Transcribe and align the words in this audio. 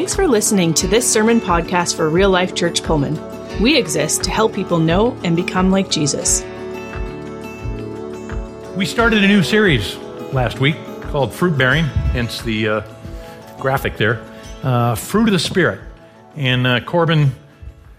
Thanks 0.00 0.14
for 0.14 0.26
listening 0.26 0.72
to 0.74 0.88
this 0.88 1.12
sermon 1.12 1.42
podcast 1.42 1.94
for 1.94 2.08
Real 2.08 2.30
Life 2.30 2.54
Church 2.54 2.82
Pullman. 2.82 3.20
We 3.60 3.76
exist 3.76 4.24
to 4.24 4.30
help 4.30 4.54
people 4.54 4.78
know 4.78 5.14
and 5.24 5.36
become 5.36 5.70
like 5.70 5.90
Jesus. 5.90 6.40
We 8.74 8.86
started 8.86 9.22
a 9.22 9.28
new 9.28 9.42
series 9.42 9.98
last 10.32 10.58
week 10.58 10.76
called 11.02 11.34
Fruit 11.34 11.58
Bearing, 11.58 11.84
hence 11.84 12.40
the 12.40 12.66
uh, 12.66 12.94
graphic 13.58 13.98
there. 13.98 14.24
Uh, 14.62 14.94
Fruit 14.94 15.28
of 15.28 15.32
the 15.32 15.38
Spirit. 15.38 15.80
And 16.34 16.66
uh, 16.66 16.80
Corbin 16.80 17.32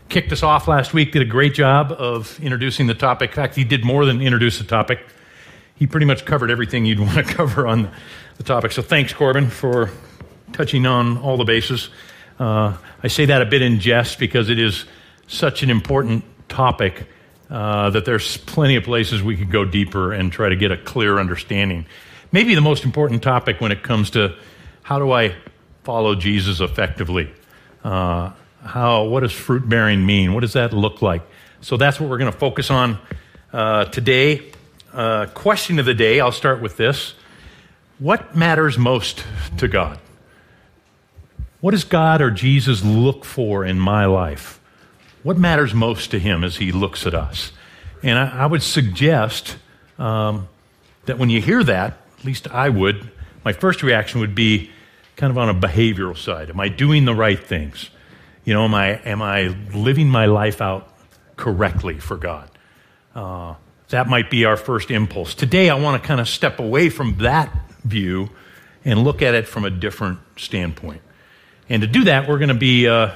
kicked 0.10 0.32
us 0.32 0.42
off 0.42 0.68
last 0.68 0.96
week, 0.96 1.12
did 1.12 1.22
a 1.22 1.26
great 1.26 1.54
job 1.54 1.92
of 1.92 2.40
introducing 2.40 2.88
the 2.88 2.96
topic. 2.96 3.30
In 3.30 3.36
fact, 3.36 3.56
he 3.56 3.64
did 3.64 3.86
more 3.86 4.06
than 4.08 4.24
introduce 4.24 4.58
the 4.58 4.64
topic. 4.64 5.06
He 5.76 5.86
pretty 5.86 6.08
much 6.08 6.26
covered 6.26 6.50
everything 6.50 6.84
you'd 6.84 7.00
want 7.00 7.14
to 7.14 7.24
cover 7.24 7.68
on 7.68 7.92
the 8.38 8.44
topic. 8.44 8.72
So 8.72 8.82
thanks, 8.82 9.14
Corbin, 9.14 9.52
for 9.52 9.92
touching 10.52 10.86
on 10.86 11.18
all 11.18 11.38
the 11.38 11.44
bases. 11.44 11.90
Uh, 12.40 12.78
I 13.04 13.08
say 13.08 13.26
that 13.26 13.42
a 13.42 13.46
bit 13.46 13.62
in 13.62 13.80
jest 13.80 14.20
because 14.20 14.50
it 14.50 14.60
is 14.60 14.86
such 15.28 15.64
an 15.64 15.70
important 15.70 16.24
topic 16.50 17.08
uh, 17.50 17.90
that 17.90 18.06
there's 18.06 18.38
plenty 18.38 18.76
of 18.76 18.84
places 18.84 19.22
we 19.22 19.36
could 19.36 19.52
go 19.52 19.66
deeper 19.66 20.14
and 20.14 20.32
try 20.32 20.50
to 20.50 20.56
get 20.56 20.72
a 20.72 20.78
clear 20.78 21.20
understanding. 21.20 21.86
Maybe 22.32 22.56
the 22.56 22.62
most 22.62 22.86
important 22.86 23.22
topic 23.22 23.60
when 23.60 23.72
it 23.72 23.84
comes 23.84 24.12
to 24.12 24.36
how 24.84 25.00
do 25.00 25.12
I 25.12 25.36
follow 25.84 26.16
Jesus 26.16 26.60
effectively? 26.60 27.32
Uh, 27.84 28.32
how, 28.64 29.06
what 29.06 29.22
does 29.22 29.32
fruit 29.32 29.68
bearing 29.68 30.06
mean? 30.06 30.34
What 30.34 30.42
does 30.42 30.54
that 30.54 30.74
look 30.74 31.02
like? 31.02 31.24
So 31.62 31.78
that's 31.78 32.00
what 32.00 32.10
we're 32.10 32.18
going 32.18 32.32
to 32.32 32.38
focus 32.38 32.70
on 32.70 33.00
uh, 33.52 33.86
today. 33.86 34.52
Uh, 34.94 35.26
question 35.28 35.80
of 35.80 35.86
the 35.86 35.94
day, 35.94 36.20
I'll 36.20 36.32
start 36.32 36.62
with 36.62 36.78
this. 36.78 37.14
What 38.00 38.36
matters 38.36 38.78
most 38.78 39.24
to 39.58 39.68
God? 39.68 40.00
What 41.62 41.72
does 41.72 41.84
God 41.84 42.22
or 42.22 42.32
Jesus 42.32 42.84
look 42.84 43.24
for 43.24 43.64
in 43.64 43.80
my 43.80 44.06
life? 44.06 44.60
What 45.24 45.38
matters 45.38 45.74
most 45.74 46.12
to 46.12 46.20
him 46.20 46.44
as 46.44 46.58
he 46.58 46.72
looks 46.72 47.06
at 47.06 47.14
us? 47.14 47.52
And 48.02 48.18
I, 48.18 48.44
I 48.44 48.46
would 48.48 48.64
suggest 48.64 49.58
um, 50.00 50.50
that 51.06 51.20
when 51.20 51.30
you 51.30 51.40
hear 51.40 51.64
that, 51.64 52.00
at 52.18 52.26
least 52.26 52.48
I 52.48 52.70
would, 52.70 53.12
my 53.46 53.54
first 53.54 53.84
reaction 53.84 54.20
would 54.22 54.34
be 54.34 54.72
kind 55.16 55.30
of 55.30 55.38
on 55.38 55.50
a 55.50 55.54
behavioral 55.54 56.18
side. 56.18 56.50
Am 56.50 56.60
I 56.60 56.68
doing 56.68 57.06
the 57.06 57.14
right 57.14 57.42
things? 57.42 57.92
You 58.44 58.56
know, 58.56 58.66
am 58.66 58.74
I, 58.74 59.00
am 59.06 59.22
I 59.22 59.56
living 59.74 60.10
my 60.10 60.26
life 60.26 60.62
out 60.62 60.92
correctly 61.36 62.00
for 62.00 62.18
God? 62.18 62.50
Uh, 63.14 63.54
that 63.90 64.08
might 64.08 64.32
be 64.32 64.46
our 64.46 64.58
first 64.58 64.90
impulse. 64.90 65.36
Today, 65.36 65.70
I 65.70 65.76
want 65.76 66.02
to 66.02 66.08
kind 66.08 66.20
of 66.20 66.28
step 66.28 66.58
away 66.58 66.90
from 66.90 67.18
that 67.18 67.56
view 67.84 68.30
and 68.84 69.04
look 69.04 69.22
at 69.22 69.36
it 69.36 69.48
from 69.48 69.64
a 69.64 69.70
different 69.70 70.18
standpoint. 70.38 71.02
And 71.72 71.84
to 71.84 71.88
do 71.88 72.04
that, 72.04 72.28
we're 72.28 72.38
going 72.38 72.50
to 72.50 72.54
be 72.54 72.86
uh, 72.90 73.12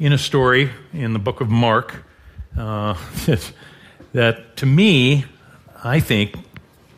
in 0.00 0.12
a 0.12 0.18
story 0.18 0.68
in 0.92 1.12
the 1.12 1.20
book 1.20 1.40
of 1.40 1.48
Mark 1.48 2.04
uh, 2.58 2.96
that, 4.12 4.56
to 4.56 4.66
me, 4.66 5.26
I 5.84 6.00
think, 6.00 6.34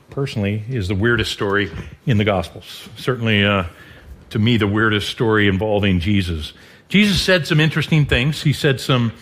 personally, 0.09 0.65
is 0.71 0.89
the 0.89 0.95
weirdest 0.95 1.33
story 1.33 1.71
in 2.07 2.17
the 2.17 2.25
Gospels. 2.25 2.89
Certainly, 2.97 3.45
uh, 3.45 3.65
to 4.31 4.39
me, 4.39 4.57
the 4.57 4.67
weirdest 4.67 5.11
story 5.11 5.49
involving 5.49 6.01
Jesus. 6.01 6.55
Jesus 6.89 7.21
said 7.21 7.47
some 7.47 7.61
interesting 7.61 8.07
things. 8.07 8.43
He 8.43 8.55
said 8.55 8.81
some 8.81 9.13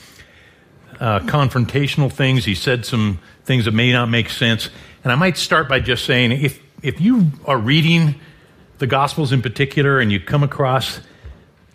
uh, 1.00 1.19
confrontational 1.22 2.12
things. 2.12 2.44
He 2.44 2.55
said 2.55 2.86
some 2.86 3.19
things 3.47 3.64
that 3.64 3.75
may 3.75 3.91
not 3.91 4.09
make 4.09 4.31
sense. 4.31 4.70
And 5.03 5.11
I 5.12 5.16
might 5.16 5.36
start 5.36 5.69
by 5.69 5.81
just 5.81 6.05
saying 6.05 6.31
if, 6.31 6.62
if 6.84 7.00
you 7.00 7.33
are 7.47 7.59
reading 7.59 8.14
the 8.78 8.86
Gospels 8.86 9.33
in 9.33 9.42
particular 9.42 9.99
and 9.99 10.12
you 10.12 10.20
come 10.20 10.44
across 10.44 11.00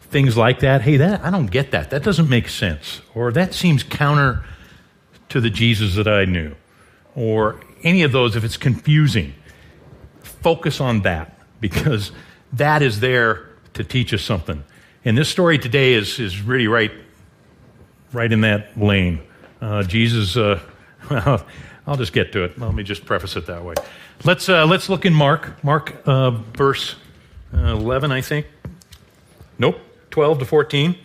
things 0.10 0.36
like 0.36 0.60
that. 0.60 0.82
Hey, 0.82 0.98
that 0.98 1.24
I 1.24 1.30
don't 1.30 1.50
get 1.50 1.72
that. 1.72 1.90
That 1.90 2.04
doesn't 2.04 2.30
make 2.30 2.50
sense. 2.50 3.02
Or 3.14 3.32
that 3.32 3.54
seems 3.54 3.84
counter 3.84 4.44
to 5.30 5.40
the 5.40 5.50
Jesus 5.50 5.96
that 5.96 6.08
I 6.08 6.26
knew. 6.26 6.56
Or 7.16 7.60
any 7.84 8.04
of 8.04 8.12
those 8.12 8.36
if 8.36 8.44
it's 8.44 8.58
confusing. 8.58 9.34
Focus 10.22 10.80
on 10.80 11.02
that 11.02 11.38
because 11.60 12.12
that 12.54 12.82
is 12.82 13.00
there 13.00 13.50
to 13.74 13.84
teach 13.84 14.14
us 14.14 14.22
something. 14.22 14.64
And 15.06 15.18
this 15.18 15.30
story 15.30 15.58
today 15.58 15.94
is 15.94 16.20
is 16.20 16.42
really 16.42 16.68
right 16.68 16.92
right 18.12 18.32
in 18.32 18.42
that 18.42 18.80
lane. 18.80 19.22
Uh, 19.62 19.84
Jesus 19.84 20.36
uh, 20.38 20.60
I'll 21.90 21.98
just 21.98 22.14
get 22.14 22.32
to 22.34 22.44
it. 22.44 22.60
Let 22.60 22.74
me 22.74 22.84
just 22.84 23.06
preface 23.06 23.36
it 23.36 23.48
that 23.48 23.64
way. 23.64 23.74
Let's 24.24 24.48
uh, 24.48 24.66
let's 24.66 24.90
look 24.90 25.06
in 25.06 25.14
Mark, 25.14 25.64
Mark 25.64 25.96
uh, 26.06 26.32
verse 26.32 26.96
uh, 27.54 27.60
eleven, 27.60 28.12
I 28.12 28.22
think. 28.22 28.46
Nope, 29.58 29.80
12 30.12 30.40
to 30.40 30.46
14. 30.46 30.96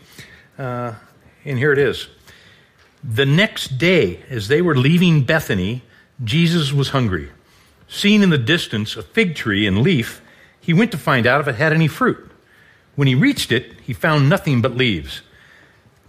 Uh, 0.58 0.94
and 1.44 1.58
here 1.58 1.72
it 1.72 1.78
is. 1.78 2.08
The 3.02 3.26
next 3.26 3.76
day, 3.76 4.20
as 4.30 4.48
they 4.48 4.62
were 4.62 4.76
leaving 4.76 5.24
Bethany, 5.24 5.82
Jesus 6.22 6.72
was 6.72 6.90
hungry. 6.90 7.30
Seeing 7.86 8.22
in 8.22 8.30
the 8.30 8.38
distance 8.38 8.96
a 8.96 9.02
fig 9.02 9.34
tree 9.34 9.66
and 9.66 9.82
leaf, 9.82 10.22
he 10.60 10.72
went 10.72 10.90
to 10.92 10.98
find 10.98 11.26
out 11.26 11.40
if 11.40 11.48
it 11.48 11.56
had 11.56 11.72
any 11.72 11.88
fruit. 11.88 12.30
When 12.96 13.08
he 13.08 13.14
reached 13.14 13.52
it, 13.52 13.74
he 13.82 13.92
found 13.92 14.28
nothing 14.28 14.62
but 14.62 14.76
leaves, 14.76 15.20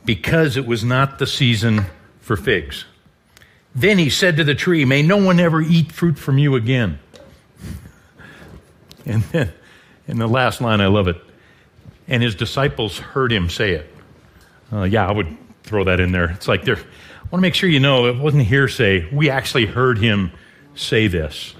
because 0.06 0.56
it 0.56 0.66
was 0.66 0.84
not 0.84 1.20
the 1.20 1.28
season 1.28 1.86
for 2.22 2.38
figs. 2.38 2.86
Then 3.74 3.98
he 3.98 4.10
said 4.10 4.38
to 4.38 4.44
the 4.46 4.56
tree, 4.56 4.86
May 4.86 5.02
no 5.02 5.18
one 5.18 5.40
ever 5.40 5.62
eat 5.62 5.92
fruit 5.92 6.18
from 6.18 6.38
you 6.38 6.56
again. 6.56 7.00
And 9.08 9.22
then, 9.26 9.54
in 10.08 10.18
the 10.18 10.26
last 10.26 10.62
line, 10.62 10.82
I 10.82 10.88
love 10.88 11.08
it 11.08 11.18
and 12.08 12.22
his 12.22 12.36
disciples 12.36 12.98
heard 12.98 13.32
him 13.32 13.50
say 13.50 13.72
it. 13.72 13.94
Uh, 14.72 14.84
yeah, 14.84 15.08
I 15.08 15.12
would 15.12 15.38
throw 15.64 15.84
that 15.86 16.00
in 16.00 16.12
there. 16.12 16.32
It's 16.32 16.48
like. 16.48 16.68
I 17.26 17.28
want 17.30 17.42
to 17.42 17.48
make 17.48 17.56
sure 17.56 17.68
you 17.68 17.80
know 17.80 18.06
it 18.06 18.18
wasn't 18.18 18.44
hearsay. 18.44 19.10
We 19.12 19.32
actually 19.32 19.66
heard 19.66 19.98
him 19.98 20.32
say 20.76 21.08
this. 21.08 21.56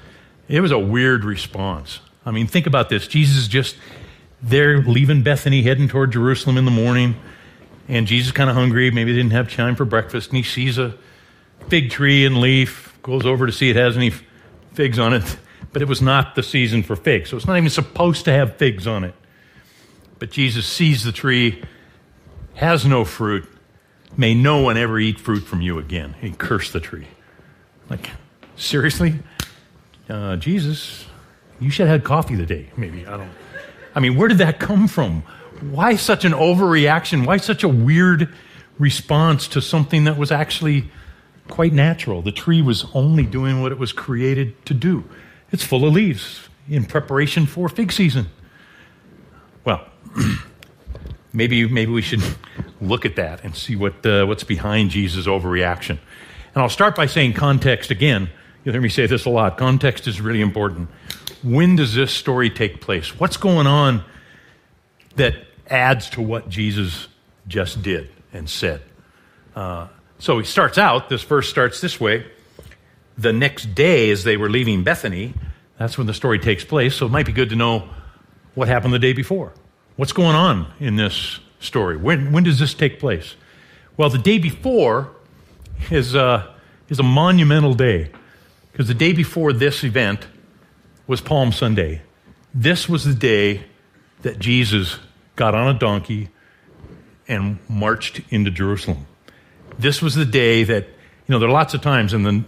It 0.48 0.62
was 0.62 0.72
a 0.72 0.78
weird 0.78 1.26
response. 1.26 2.02
I 2.24 2.30
mean, 2.30 2.46
think 2.46 2.68
about 2.68 2.90
this. 2.90 3.08
Jesus 3.08 3.36
is 3.36 3.48
just 3.48 3.76
there 4.44 4.84
leaving 4.84 5.24
Bethany, 5.24 5.64
heading 5.64 5.88
toward 5.88 6.12
Jerusalem 6.12 6.58
in 6.58 6.66
the 6.66 6.72
morning, 6.72 7.16
and 7.88 8.06
Jesus 8.06 8.32
kind 8.32 8.48
of 8.48 8.56
hungry. 8.56 8.92
Maybe 8.92 9.12
didn't 9.12 9.32
have 9.32 9.52
time 9.52 9.76
for 9.76 9.86
breakfast, 9.86 10.30
and 10.30 10.38
he 10.38 10.44
sees 10.44 10.78
a 10.78 10.96
fig 11.68 11.90
tree 11.90 12.28
and 12.28 12.38
leaf. 12.38 12.96
Goes 13.02 13.26
over 13.26 13.48
to 13.48 13.52
see 13.52 13.72
it 13.72 13.76
has 13.76 13.98
any 13.98 14.12
figs 14.74 15.00
on 15.00 15.14
it, 15.14 15.38
but 15.74 15.82
it 15.82 15.88
was 15.88 16.00
not 16.00 16.36
the 16.36 16.44
season 16.44 16.84
for 16.84 16.96
figs, 16.96 17.32
so 17.32 17.38
it's 17.38 17.48
not 17.48 17.58
even 17.58 17.72
supposed 17.72 18.26
to 18.26 18.32
have 18.32 18.58
figs 18.58 18.86
on 18.86 19.04
it. 19.04 19.16
But 20.26 20.32
Jesus 20.32 20.66
sees 20.66 21.04
the 21.04 21.12
tree, 21.12 21.62
has 22.56 22.84
no 22.84 23.06
fruit. 23.06 23.48
May 24.18 24.34
no 24.34 24.60
one 24.60 24.76
ever 24.76 24.98
eat 24.98 25.20
fruit 25.20 25.42
from 25.42 25.62
you 25.62 25.78
again. 25.78 26.16
He 26.20 26.32
cursed 26.32 26.74
the 26.74 26.80
tree. 26.80 27.06
Like, 27.92 28.10
seriously? 28.56 29.20
Uh, 30.10 30.38
Jesus, 30.38 31.06
you 31.60 31.70
should 31.70 31.86
have 31.86 32.00
had 32.00 32.04
coffee 32.04 32.36
today. 32.36 32.72
Maybe. 32.76 33.06
I 33.06 33.18
don't. 33.18 33.30
I 33.94 34.00
mean, 34.00 34.16
where 34.16 34.28
did 34.28 34.40
that 34.40 34.60
come 34.60 34.88
from? 34.88 35.22
Why 35.62 35.96
such 35.96 36.26
an 36.26 36.32
overreaction? 36.32 37.28
Why 37.28 37.38
such 37.38 37.64
a 37.64 37.70
weird 37.70 38.34
response 38.80 39.48
to 39.50 39.62
something 39.62 40.06
that 40.06 40.18
was 40.18 40.32
actually 40.32 40.90
quite 41.50 41.72
natural? 41.72 42.24
The 42.24 42.32
tree 42.32 42.64
was 42.64 42.88
only 42.96 43.28
doing 43.28 43.62
what 43.62 43.72
it 43.72 43.78
was 43.78 43.94
created 43.94 44.66
to 44.66 44.74
do. 44.74 45.04
It's 45.52 45.64
full 45.64 45.86
of 45.86 45.94
leaves 45.94 46.50
in 46.68 46.86
preparation 46.86 47.46
for 47.46 47.70
fig 47.70 47.92
season. 47.92 48.32
Maybe, 51.36 51.68
maybe 51.68 51.92
we 51.92 52.02
should 52.02 52.24
look 52.80 53.06
at 53.06 53.18
that 53.18 53.44
and 53.44 53.54
see 53.54 53.76
what, 53.76 54.06
uh, 54.06 54.26
what's 54.26 54.46
behind 54.46 54.90
Jesus' 54.90 55.28
overreaction. 55.28 55.90
And 55.90 56.64
I'll 56.64 56.70
start 56.70 56.96
by 56.96 57.08
saying 57.08 57.34
context 57.34 57.92
again. 57.92 58.30
You'll 58.64 58.72
hear 58.72 58.82
me 58.82 58.88
say 58.88 59.06
this 59.06 59.26
a 59.26 59.30
lot. 59.30 59.58
Context 59.58 60.08
is 60.08 60.22
really 60.22 60.40
important. 60.40 60.88
When 61.44 61.76
does 61.76 61.94
this 61.94 62.14
story 62.14 62.50
take 62.50 62.80
place? 62.80 63.20
What's 63.20 63.36
going 63.36 63.68
on 63.68 64.06
that 65.18 65.36
adds 65.68 66.10
to 66.12 66.22
what 66.22 66.48
Jesus 66.48 67.10
just 67.50 67.82
did 67.84 68.10
and 68.32 68.50
said? 68.50 68.82
Uh, 69.58 69.90
so 70.20 70.40
he 70.40 70.46
starts 70.46 70.78
out, 70.78 71.10
this 71.10 71.24
verse 71.24 71.50
starts 71.50 71.82
this 71.82 72.00
way. 72.00 72.26
The 73.18 73.34
next 73.34 73.76
day, 73.76 74.10
as 74.10 74.24
they 74.24 74.38
were 74.38 74.50
leaving 74.50 74.86
Bethany, 74.86 75.34
that's 75.78 75.98
when 75.98 76.08
the 76.08 76.14
story 76.14 76.40
takes 76.40 76.64
place. 76.64 76.96
So 76.96 77.08
it 77.08 77.12
might 77.12 77.26
be 77.26 77.34
good 77.34 77.50
to 77.50 77.58
know 77.58 77.90
what 78.54 78.70
happened 78.70 78.94
the 78.94 79.00
day 79.00 79.12
before. 79.12 79.52
What's 79.98 80.12
going 80.12 80.36
on 80.36 80.74
in 80.82 80.98
this 80.98 81.40
story? 81.62 81.96
When, 81.96 82.34
when 82.34 82.44
does 82.44 82.60
this 82.60 82.74
take 82.74 83.00
place? 83.00 83.36
Well, 83.96 84.10
the 84.10 84.18
day 84.18 84.40
before 84.40 85.10
is, 85.90 86.16
uh, 86.16 86.52
is 86.90 87.00
a 87.00 87.04
monumental 87.04 87.74
day 87.74 88.12
because 88.72 88.90
the 88.90 88.94
day 88.94 89.14
before 89.14 89.54
this 89.54 89.86
event 89.86 90.28
was 91.08 91.22
Palm 91.22 91.54
Sunday. 91.54 92.02
This 92.54 92.90
was 92.90 93.06
the 93.06 93.14
day 93.14 93.64
that 94.22 94.38
Jesus 94.38 95.00
got 95.38 95.56
on 95.56 95.74
a 95.74 95.80
donkey 95.80 96.30
and 97.28 97.60
marched 97.70 98.20
into 98.30 98.52
Jerusalem. 98.52 99.06
This 99.80 100.02
was 100.02 100.14
the 100.16 100.26
day 100.26 100.66
that, 100.66 100.84
you 100.84 101.34
know, 101.34 101.40
there 101.40 101.48
are 101.48 101.54
lots 101.54 101.74
of 101.74 101.82
times 101.82 102.14
in 102.14 102.24
the, 102.24 102.44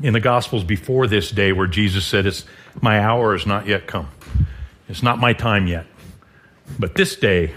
in 0.00 0.14
the 0.14 0.20
Gospels 0.20 0.64
before 0.64 1.06
this 1.06 1.30
day 1.30 1.52
where 1.52 1.66
Jesus 1.66 2.06
said, 2.06 2.24
it's, 2.24 2.46
My 2.80 2.98
hour 2.98 3.36
has 3.36 3.44
not 3.46 3.66
yet 3.66 3.86
come. 3.86 4.08
It's 4.88 5.02
not 5.02 5.18
my 5.18 5.34
time 5.34 5.66
yet. 5.66 5.86
But 6.78 6.94
this 6.94 7.16
day 7.16 7.54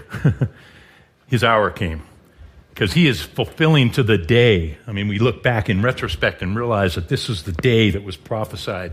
his 1.26 1.42
hour 1.42 1.70
came 1.70 2.02
because 2.70 2.92
he 2.92 3.06
is 3.06 3.22
fulfilling 3.22 3.90
to 3.92 4.02
the 4.02 4.18
day. 4.18 4.76
I 4.86 4.92
mean, 4.92 5.08
we 5.08 5.18
look 5.18 5.42
back 5.42 5.70
in 5.70 5.80
retrospect 5.80 6.42
and 6.42 6.54
realize 6.54 6.94
that 6.94 7.08
this 7.08 7.28
is 7.28 7.44
the 7.44 7.52
day 7.52 7.90
that 7.90 8.04
was 8.04 8.16
prophesied 8.16 8.92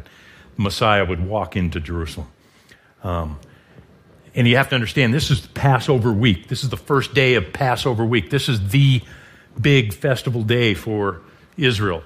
Messiah 0.57 1.05
would 1.05 1.25
walk 1.25 1.55
into 1.55 1.79
Jerusalem. 1.79 2.27
Um, 3.03 3.39
and 4.35 4.47
you 4.47 4.55
have 4.55 4.69
to 4.69 4.75
understand, 4.75 5.13
this 5.13 5.29
is 5.29 5.41
Passover 5.47 6.11
week. 6.11 6.47
This 6.47 6.63
is 6.63 6.69
the 6.69 6.77
first 6.77 7.13
day 7.13 7.35
of 7.35 7.53
Passover 7.53 8.05
week. 8.05 8.29
This 8.29 8.49
is 8.49 8.69
the 8.69 9.01
big 9.59 9.93
festival 9.93 10.43
day 10.43 10.73
for 10.73 11.21
Israel. 11.57 12.03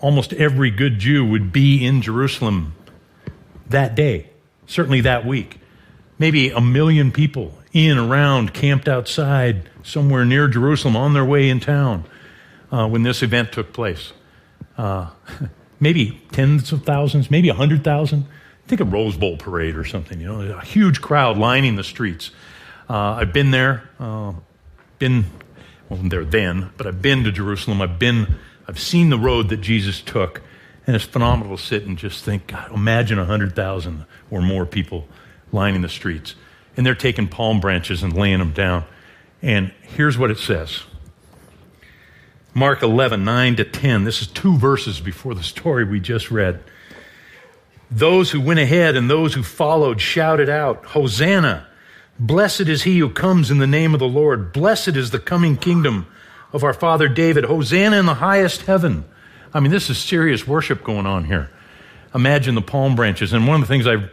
Almost 0.00 0.32
every 0.34 0.70
good 0.70 0.98
Jew 0.98 1.26
would 1.26 1.52
be 1.52 1.84
in 1.84 2.00
Jerusalem 2.00 2.74
that 3.68 3.94
day, 3.94 4.30
certainly 4.66 5.02
that 5.02 5.26
week. 5.26 5.58
Maybe 6.18 6.50
a 6.50 6.60
million 6.60 7.12
people 7.12 7.52
in, 7.72 7.96
around, 7.98 8.52
camped 8.52 8.88
outside 8.88 9.68
somewhere 9.82 10.24
near 10.24 10.48
Jerusalem 10.48 10.96
on 10.96 11.14
their 11.14 11.24
way 11.24 11.48
in 11.48 11.60
town 11.60 12.04
uh, 12.72 12.88
when 12.88 13.02
this 13.02 13.22
event 13.22 13.52
took 13.52 13.72
place. 13.72 14.12
Uh, 14.76 15.10
maybe 15.80 16.20
tens 16.32 16.72
of 16.72 16.84
thousands, 16.84 17.30
maybe 17.30 17.48
a 17.48 17.54
hundred 17.54 17.84
thousand. 17.84 18.26
Think 18.66 18.80
a 18.80 18.84
Rose 18.84 19.16
Bowl 19.16 19.36
parade 19.36 19.76
or 19.76 19.84
something. 19.84 20.20
You 20.20 20.26
know, 20.26 20.58
a 20.58 20.64
huge 20.64 21.00
crowd 21.00 21.38
lining 21.38 21.76
the 21.76 21.84
streets. 21.84 22.30
Uh, 22.88 23.14
I've 23.20 23.32
been 23.32 23.50
there, 23.50 23.88
uh, 23.98 24.32
been 24.98 25.26
well 25.88 26.00
there 26.02 26.24
then, 26.24 26.70
but 26.76 26.86
I've 26.86 27.00
been 27.00 27.24
to 27.24 27.32
Jerusalem. 27.32 27.80
I've 27.80 27.98
been, 27.98 28.36
I've 28.66 28.78
seen 28.78 29.10
the 29.10 29.18
road 29.18 29.48
that 29.50 29.58
Jesus 29.58 30.02
took, 30.02 30.42
and 30.86 30.94
it's 30.94 31.04
phenomenal 31.04 31.56
to 31.56 31.62
sit 31.62 31.84
and 31.84 31.96
just 31.96 32.24
think. 32.24 32.48
God, 32.48 32.72
imagine 32.72 33.18
a 33.18 33.24
hundred 33.24 33.54
thousand 33.54 34.04
or 34.30 34.42
more 34.42 34.66
people 34.66 35.08
lining 35.52 35.82
the 35.82 35.88
streets, 35.88 36.34
and 36.76 36.84
they're 36.84 36.94
taking 36.94 37.28
palm 37.28 37.60
branches 37.60 38.02
and 38.02 38.12
laying 38.12 38.38
them 38.38 38.52
down. 38.52 38.84
And 39.42 39.72
here's 39.82 40.18
what 40.18 40.30
it 40.30 40.38
says. 40.38 40.82
Mark 42.54 42.82
11, 42.82 43.24
9 43.24 43.56
to 43.56 43.64
10. 43.64 44.04
This 44.04 44.20
is 44.20 44.26
two 44.26 44.56
verses 44.56 45.00
before 45.00 45.34
the 45.34 45.42
story 45.42 45.84
we 45.84 46.00
just 46.00 46.30
read. 46.30 46.60
Those 47.90 48.30
who 48.30 48.40
went 48.40 48.60
ahead 48.60 48.96
and 48.96 49.08
those 49.08 49.34
who 49.34 49.42
followed 49.42 50.00
shouted 50.00 50.48
out, 50.48 50.84
Hosanna! 50.86 51.66
Blessed 52.18 52.62
is 52.62 52.82
he 52.82 52.98
who 52.98 53.10
comes 53.10 53.50
in 53.50 53.58
the 53.58 53.66
name 53.66 53.94
of 53.94 54.00
the 54.00 54.08
Lord. 54.08 54.52
Blessed 54.52 54.88
is 54.88 55.10
the 55.10 55.20
coming 55.20 55.56
kingdom 55.56 56.06
of 56.52 56.64
our 56.64 56.74
father 56.74 57.08
David. 57.08 57.44
Hosanna 57.44 57.96
in 57.96 58.06
the 58.06 58.14
highest 58.14 58.62
heaven. 58.62 59.04
I 59.54 59.60
mean, 59.60 59.70
this 59.70 59.88
is 59.88 59.98
serious 59.98 60.46
worship 60.46 60.82
going 60.82 61.06
on 61.06 61.24
here. 61.24 61.50
Imagine 62.14 62.54
the 62.56 62.62
palm 62.62 62.96
branches. 62.96 63.32
And 63.32 63.46
one 63.46 63.62
of 63.62 63.68
the 63.68 63.72
things 63.72 63.86
I 63.86 64.08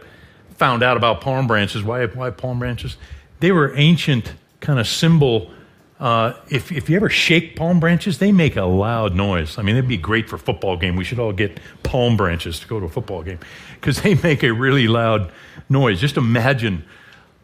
found 0.56 0.82
out 0.82 0.96
about 0.96 1.20
palm 1.20 1.46
branches, 1.46 1.82
why, 1.82 2.06
why 2.06 2.30
palm 2.30 2.58
branches? 2.58 2.96
They 3.40 3.52
were 3.52 3.74
ancient 3.76 4.34
kind 4.60 4.78
of 4.78 4.86
symbol 4.86 5.50
uh, 5.98 6.34
if, 6.50 6.70
if 6.72 6.90
you 6.90 6.96
ever 6.96 7.08
shake 7.08 7.56
palm 7.56 7.80
branches, 7.80 8.18
they 8.18 8.30
make 8.30 8.56
a 8.56 8.64
loud 8.64 9.14
noise. 9.14 9.56
I 9.58 9.62
mean, 9.62 9.76
it'd 9.76 9.88
be 9.88 9.96
great 9.96 10.28
for 10.28 10.36
a 10.36 10.38
football 10.38 10.76
game. 10.76 10.94
We 10.94 11.04
should 11.04 11.18
all 11.18 11.32
get 11.32 11.58
palm 11.82 12.16
branches 12.18 12.60
to 12.60 12.66
go 12.66 12.78
to 12.78 12.86
a 12.86 12.88
football 12.88 13.22
game 13.22 13.38
because 13.74 14.02
they 14.02 14.14
make 14.14 14.42
a 14.42 14.52
really 14.52 14.88
loud 14.88 15.32
noise. 15.70 16.00
Just 16.00 16.18
imagine 16.18 16.84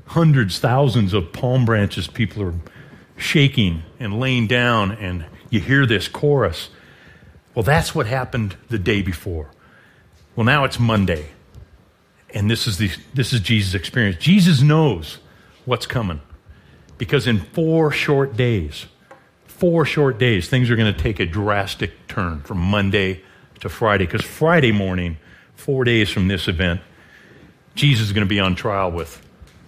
hundreds, 0.07 0.59
thousands 0.59 1.15
of 1.15 1.33
palm 1.33 1.65
branches 1.65 2.07
people 2.07 2.43
are 2.43 2.55
shaking 3.17 3.85
and 3.99 4.21
laying 4.21 4.47
down, 4.49 4.93
and 4.93 5.25
you 5.49 5.61
hear 5.61 5.87
this 5.87 6.07
chorus. 6.09 6.69
Well, 7.55 7.63
that's 7.63 7.95
what 7.95 8.07
happened 8.07 8.57
the 8.69 8.79
day 8.79 9.01
before. 9.01 9.51
Well, 10.37 10.45
now 10.45 10.65
it's 10.65 10.79
Monday, 10.79 11.29
and 12.35 12.51
this 12.51 12.67
is, 12.67 12.79
the, 12.79 12.91
this 13.15 13.33
is 13.33 13.41
Jesus' 13.41 13.75
experience. 13.75 14.17
Jesus 14.17 14.63
knows 14.63 15.19
what's 15.65 15.87
coming. 15.87 16.21
Because 16.99 17.27
in 17.27 17.41
four 17.41 17.91
short 17.91 18.37
days, 18.37 18.87
four 19.47 19.85
short 19.85 20.19
days, 20.19 20.49
things 20.49 20.71
are 20.71 20.77
going 20.77 20.93
to 20.93 20.99
take 20.99 21.21
a 21.21 21.27
drastic 21.27 22.07
turn 22.09 22.41
from 22.43 22.59
Monday 22.59 23.23
to 23.61 23.69
Friday. 23.69 24.07
Because 24.07 24.23
Friday 24.23 24.73
morning, 24.73 25.19
four 25.55 25.85
days 25.85 26.11
from 26.11 26.29
this 26.29 26.49
event, 26.49 26.81
Jesus 27.75 28.07
is 28.07 28.13
going 28.13 28.27
to 28.27 28.29
be 28.29 28.41
on 28.41 28.55
trial 28.55 28.91
with 28.91 29.21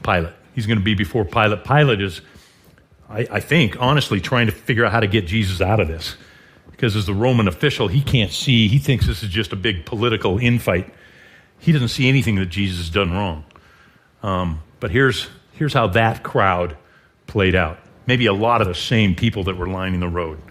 Pilate. 0.03 0.35
He's 0.55 0.67
going 0.67 0.79
to 0.79 0.85
be 0.85 0.95
before 0.95 1.25
Pilate. 1.25 1.65
Pilate 1.65 2.01
is, 2.01 2.21
I, 3.09 3.27
I 3.31 3.41
think, 3.41 3.81
honestly, 3.81 4.21
trying 4.21 4.47
to 4.47 4.53
figure 4.53 4.85
out 4.85 4.93
how 4.93 5.01
to 5.01 5.07
get 5.07 5.27
Jesus 5.27 5.61
out 5.61 5.81
of 5.81 5.89
this. 5.89 6.17
Because 6.71 6.97
as 6.97 7.07
the 7.07 7.15
Roman 7.15 7.49
official, 7.49 7.89
he 7.89 8.01
can't 8.01 8.31
see. 8.31 8.69
He 8.69 8.79
thinks 8.79 9.07
this 9.07 9.23
is 9.23 9.29
just 9.29 9.53
a 9.53 9.57
big 9.57 9.87
political 9.87 10.39
infight. 10.39 10.91
He 11.65 11.73
doesn't 11.73 11.89
see 11.89 12.11
anything 12.11 12.35
that 12.35 12.51
Jesus 12.51 12.77
has 12.77 12.91
done 12.91 13.11
wrong. 13.11 13.43
Um, 14.23 14.61
but 14.81 14.91
here's, 14.91 15.29
here's 15.53 15.73
how 15.73 15.87
that 15.89 16.23
crowd 16.23 16.77
played 17.27 17.55
out. 17.55 17.79
Maybe 18.07 18.27
a 18.27 18.35
lot 18.35 18.61
of 18.61 18.69
the 18.69 18.75
same 18.75 19.15
people 19.15 19.45
that 19.45 19.57
were 19.57 19.67
lining 19.67 20.01
the 20.01 20.09
road. 20.09 20.43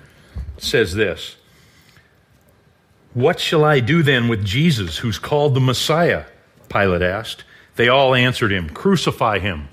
It 0.57 0.63
says 0.63 0.95
this 0.95 1.35
What 3.13 3.39
shall 3.39 3.63
I 3.63 3.79
do 3.79 4.01
then 4.01 4.27
with 4.27 4.43
Jesus, 4.43 4.97
who's 4.97 5.19
called 5.19 5.53
the 5.53 5.59
Messiah? 5.59 6.25
Pilate 6.67 7.03
asked. 7.03 7.43
They 7.75 7.89
all 7.89 8.15
answered 8.15 8.51
him, 8.51 8.67
Crucify 8.69 9.37
him. 9.37 9.67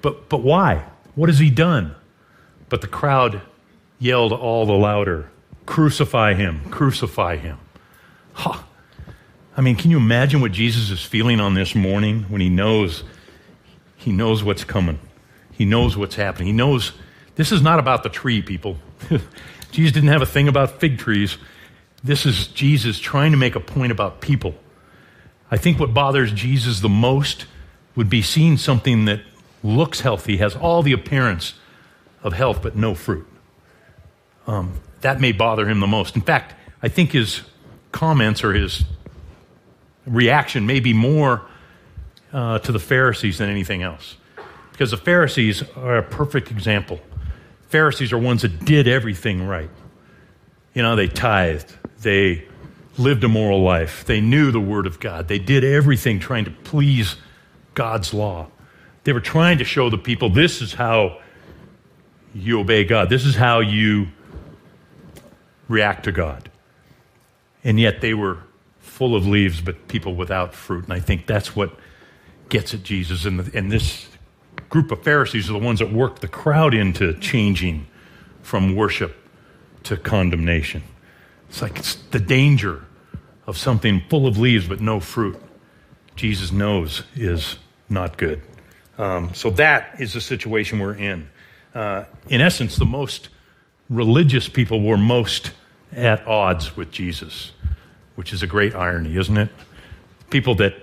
But, 0.00 0.30
but 0.30 0.40
why? 0.40 0.84
What 1.14 1.28
has 1.28 1.38
he 1.38 1.50
done? 1.50 1.94
But 2.70 2.80
the 2.80 2.86
crowd 2.86 3.42
yelled 3.98 4.32
all 4.32 4.64
the 4.64 4.72
louder, 4.72 5.28
Crucify 5.66 6.32
him, 6.32 6.62
crucify 6.70 7.36
him. 7.36 7.58
Huh. 8.32 8.62
I 9.56 9.62
mean, 9.62 9.76
can 9.76 9.90
you 9.90 9.96
imagine 9.96 10.42
what 10.42 10.52
Jesus 10.52 10.90
is 10.90 11.02
feeling 11.02 11.40
on 11.40 11.54
this 11.54 11.74
morning 11.74 12.24
when 12.24 12.42
he 12.42 12.50
knows 12.50 13.04
he 13.96 14.12
knows 14.12 14.44
what's 14.44 14.64
coming? 14.64 14.98
He 15.52 15.64
knows 15.64 15.96
what's 15.96 16.14
happening. 16.14 16.48
He 16.48 16.52
knows 16.52 16.92
this 17.36 17.52
is 17.52 17.62
not 17.62 17.78
about 17.78 18.02
the 18.02 18.10
tree, 18.10 18.42
people. 18.42 18.76
Jesus 19.72 19.92
didn't 19.92 20.10
have 20.10 20.20
a 20.20 20.26
thing 20.26 20.46
about 20.46 20.78
fig 20.78 20.98
trees. 20.98 21.38
This 22.04 22.26
is 22.26 22.48
Jesus 22.48 22.98
trying 22.98 23.32
to 23.32 23.38
make 23.38 23.56
a 23.56 23.60
point 23.60 23.92
about 23.92 24.20
people. 24.20 24.54
I 25.50 25.56
think 25.56 25.80
what 25.80 25.94
bothers 25.94 26.32
Jesus 26.32 26.80
the 26.80 26.88
most 26.88 27.46
would 27.94 28.10
be 28.10 28.20
seeing 28.20 28.58
something 28.58 29.06
that 29.06 29.22
looks 29.62 30.00
healthy, 30.00 30.36
has 30.36 30.54
all 30.54 30.82
the 30.82 30.92
appearance 30.92 31.54
of 32.22 32.34
health, 32.34 32.60
but 32.62 32.76
no 32.76 32.94
fruit. 32.94 33.26
Um, 34.46 34.80
that 35.00 35.20
may 35.20 35.32
bother 35.32 35.66
him 35.68 35.80
the 35.80 35.86
most. 35.86 36.14
In 36.14 36.22
fact, 36.22 36.54
I 36.82 36.88
think 36.88 37.12
his 37.12 37.42
comments 37.90 38.44
or 38.44 38.52
his 38.52 38.84
reaction 40.06 40.66
may 40.66 40.80
be 40.80 40.92
more 40.92 41.42
uh, 42.32 42.58
to 42.60 42.72
the 42.72 42.78
Pharisees 42.78 43.38
than 43.38 43.50
anything 43.50 43.82
else. 43.82 44.16
Because 44.72 44.90
the 44.90 44.96
Pharisees 44.96 45.62
are 45.76 45.98
a 45.98 46.02
perfect 46.02 46.50
example. 46.50 47.00
Pharisees 47.68 48.12
are 48.12 48.18
ones 48.18 48.42
that 48.42 48.64
did 48.64 48.86
everything 48.86 49.46
right. 49.46 49.70
You 50.74 50.82
know, 50.82 50.96
they 50.96 51.08
tithed, 51.08 51.74
they 52.02 52.46
lived 52.98 53.24
a 53.24 53.28
moral 53.28 53.62
life, 53.62 54.04
they 54.04 54.20
knew 54.20 54.50
the 54.50 54.60
Word 54.60 54.86
of 54.86 55.00
God, 55.00 55.28
they 55.28 55.38
did 55.38 55.64
everything 55.64 56.20
trying 56.20 56.44
to 56.44 56.50
please 56.50 57.16
God's 57.74 58.12
law. 58.12 58.48
They 59.04 59.12
were 59.12 59.20
trying 59.20 59.58
to 59.58 59.64
show 59.64 59.88
the 59.88 59.98
people 59.98 60.28
this 60.28 60.60
is 60.60 60.74
how 60.74 61.20
you 62.34 62.60
obey 62.60 62.84
God, 62.84 63.08
this 63.08 63.24
is 63.24 63.34
how 63.34 63.60
you 63.60 64.08
react 65.68 66.04
to 66.04 66.12
God. 66.12 66.50
And 67.64 67.80
yet 67.80 68.00
they 68.00 68.14
were 68.14 68.38
full 68.96 69.14
of 69.14 69.26
leaves, 69.26 69.60
but 69.60 69.88
people 69.88 70.14
without 70.14 70.54
fruit. 70.54 70.84
And 70.84 70.92
I 70.94 71.00
think 71.00 71.26
that's 71.26 71.54
what 71.54 71.78
gets 72.48 72.72
at 72.72 72.82
Jesus. 72.82 73.26
And, 73.26 73.54
and 73.54 73.70
this 73.70 74.06
group 74.70 74.90
of 74.90 75.02
Pharisees 75.02 75.50
are 75.50 75.52
the 75.52 75.58
ones 75.58 75.80
that 75.80 75.92
worked 75.92 76.22
the 76.22 76.28
crowd 76.28 76.72
into 76.72 77.12
changing 77.20 77.86
from 78.42 78.74
worship 78.74 79.14
to 79.82 79.98
condemnation. 79.98 80.82
It's 81.50 81.60
like 81.60 81.78
it's 81.78 81.96
the 82.10 82.18
danger 82.18 82.84
of 83.46 83.58
something 83.58 84.02
full 84.08 84.26
of 84.26 84.38
leaves 84.38 84.66
but 84.66 84.80
no 84.80 84.98
fruit. 84.98 85.38
Jesus 86.14 86.50
knows 86.50 87.02
is 87.14 87.58
not 87.90 88.16
good. 88.16 88.40
Um, 88.96 89.34
so 89.34 89.50
that 89.50 90.00
is 90.00 90.14
the 90.14 90.22
situation 90.22 90.78
we're 90.78 90.94
in. 90.94 91.28
Uh, 91.74 92.04
in 92.30 92.40
essence, 92.40 92.76
the 92.76 92.86
most 92.86 93.28
religious 93.90 94.48
people 94.48 94.80
were 94.82 94.96
most 94.96 95.52
at 95.92 96.26
odds 96.26 96.76
with 96.76 96.90
Jesus, 96.90 97.52
which 98.16 98.32
is 98.32 98.42
a 98.42 98.46
great 98.46 98.74
irony, 98.74 99.16
isn't 99.16 99.36
it? 99.36 99.48
People 100.30 100.54
that 100.56 100.74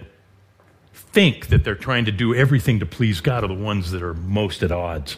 think 0.94 1.48
that 1.48 1.64
they're 1.64 1.76
trying 1.76 2.06
to 2.06 2.12
do 2.12 2.34
everything 2.34 2.80
to 2.80 2.86
please 2.86 3.22
God 3.22 3.44
are 3.44 3.48
the 3.48 3.54
ones 3.54 3.92
that 3.92 4.02
are 4.02 4.14
most 4.14 4.64
at 4.64 4.72
odds 4.72 5.18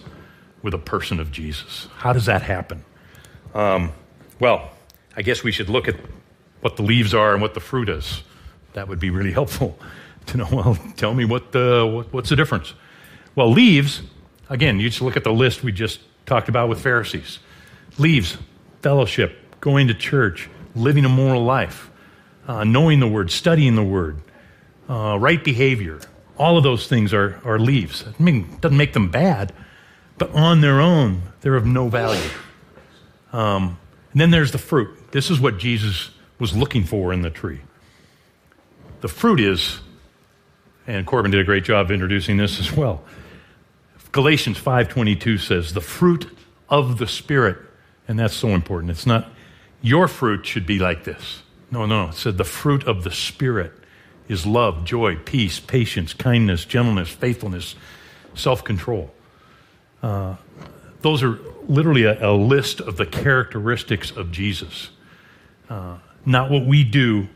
with 0.61 0.73
a 0.73 0.79
person 0.79 1.19
of 1.19 1.31
Jesus. 1.31 1.87
How 1.97 2.11
does 2.11 2.25
that 2.25 2.41
happen? 2.41 2.83
Um, 3.53 3.91
well, 4.39 4.71
I 5.15 5.21
guess 5.21 5.43
we 5.43 5.51
should 5.51 5.69
look 5.69 5.87
at 5.87 5.95
what 6.61 6.75
the 6.75 6.81
leaves 6.81 7.13
are 7.13 7.33
and 7.33 7.41
what 7.41 7.53
the 7.53 7.59
fruit 7.59 7.87
is. 7.87 8.23
That 8.73 8.87
would 8.87 8.99
be 8.99 9.09
really 9.09 9.31
helpful 9.31 9.77
to 10.25 10.37
know. 10.37 10.47
Well, 10.51 10.77
tell 10.97 11.13
me 11.13 11.23
what 11.23 11.51
the 11.51 11.89
what, 11.89 12.11
what's 12.11 12.29
the 12.29 12.35
difference? 12.35 12.73
Well, 13.35 13.51
leaves. 13.51 14.01
Again, 14.49 14.79
you 14.79 14.89
just 14.89 15.01
look 15.01 15.17
at 15.17 15.23
the 15.23 15.33
list 15.33 15.63
we 15.63 15.71
just 15.71 15.99
talked 16.25 16.49
about 16.49 16.69
with 16.69 16.81
Pharisees. 16.81 17.39
Leaves, 17.97 18.37
fellowship, 18.81 19.59
going 19.61 19.87
to 19.87 19.93
church, 19.93 20.49
living 20.75 21.05
a 21.05 21.09
moral 21.09 21.43
life, 21.43 21.89
uh, 22.47 22.63
knowing 22.63 22.99
the 22.99 23.07
word, 23.07 23.31
studying 23.31 23.75
the 23.75 23.83
word, 23.83 24.21
uh, 24.89 25.17
right 25.19 25.43
behavior. 25.43 25.99
All 26.37 26.57
of 26.57 26.63
those 26.63 26.87
things 26.87 27.13
are, 27.13 27.39
are 27.45 27.57
leaves. 27.57 28.05
I 28.07 28.21
mean, 28.21 28.49
it 28.53 28.61
doesn't 28.61 28.77
make 28.77 28.93
them 28.93 29.09
bad, 29.09 29.53
but 30.17 30.31
on 30.31 30.61
their 30.61 30.81
own, 30.81 31.23
they're 31.41 31.55
of 31.55 31.65
no 31.65 31.89
value. 31.89 32.29
Um, 33.31 33.77
and 34.11 34.21
then 34.21 34.31
there's 34.31 34.51
the 34.51 34.57
fruit. 34.57 35.11
This 35.11 35.29
is 35.29 35.39
what 35.39 35.57
Jesus 35.57 36.09
was 36.39 36.55
looking 36.55 36.83
for 36.83 37.13
in 37.13 37.21
the 37.21 37.29
tree. 37.29 37.61
The 39.01 39.07
fruit 39.07 39.39
is, 39.39 39.79
and 40.87 41.05
Corbin 41.05 41.31
did 41.31 41.39
a 41.39 41.43
great 41.43 41.63
job 41.63 41.91
introducing 41.91 42.37
this 42.37 42.59
as 42.59 42.71
well. 42.71 43.03
Galatians 44.11 44.57
5:22 44.57 45.37
says, 45.37 45.73
"The 45.73 45.81
fruit 45.81 46.29
of 46.69 46.97
the 46.97 47.07
spirit," 47.07 47.57
and 48.07 48.17
that's 48.17 48.33
so 48.33 48.49
important. 48.49 48.91
It's 48.91 49.05
not 49.05 49.29
your 49.81 50.07
fruit 50.07 50.45
should 50.45 50.65
be 50.65 50.79
like 50.79 51.03
this. 51.03 51.43
No, 51.75 51.85
no. 51.85 52.07
It 52.07 52.13
said 52.13 52.37
the 52.37 52.45
fruit 52.45 52.85
of 52.85 53.03
the 53.03 53.11
spirit 53.11 53.73
is 54.29 54.45
love, 54.45 54.85
joy, 54.85 55.17
peace, 55.17 55.59
patience, 55.59 56.13
kindness, 56.13 56.63
gentleness, 56.63 57.09
faithfulness, 57.09 57.75
self-control. 58.33 59.11
Uh, 60.01 60.37
those 61.01 61.21
are 61.21 61.37
literally 61.67 62.05
a, 62.05 62.29
a, 62.29 62.31
list 62.31 62.79
of 62.79 62.95
the 62.95 63.05
characteristics 63.05 64.11
of 64.11 64.31
Jesus. 64.31 64.89
Uh, 65.69 65.97
not 66.25 66.49
what 66.49 66.65
we 66.65 66.85
do, 66.85 67.27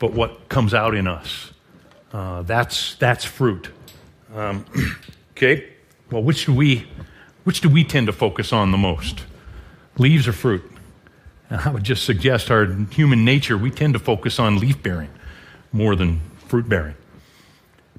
but 0.00 0.12
what 0.12 0.48
comes 0.48 0.74
out 0.74 0.96
in 0.96 1.06
us. 1.06 1.52
Uh, 2.12 2.42
that's, 2.42 2.96
that's 2.96 3.24
fruit. 3.24 3.68
Um, 4.34 4.66
okay? 5.36 5.68
Well, 6.10 6.24
which 6.24 6.46
do, 6.46 6.52
we, 6.52 6.88
which 7.44 7.60
do 7.60 7.68
we 7.68 7.84
tend 7.84 8.08
to 8.08 8.12
focus 8.12 8.52
on 8.52 8.72
the 8.72 8.78
most? 8.78 9.22
Leaves 9.96 10.26
or 10.26 10.32
fruit? 10.32 10.73
I 11.54 11.70
would 11.70 11.84
just 11.84 12.04
suggest 12.04 12.50
our 12.50 12.66
human 12.90 13.24
nature, 13.24 13.56
we 13.56 13.70
tend 13.70 13.94
to 13.94 13.98
focus 13.98 14.38
on 14.38 14.58
leaf 14.58 14.82
bearing 14.82 15.10
more 15.72 15.96
than 15.96 16.20
fruit 16.48 16.68
bearing 16.68 16.94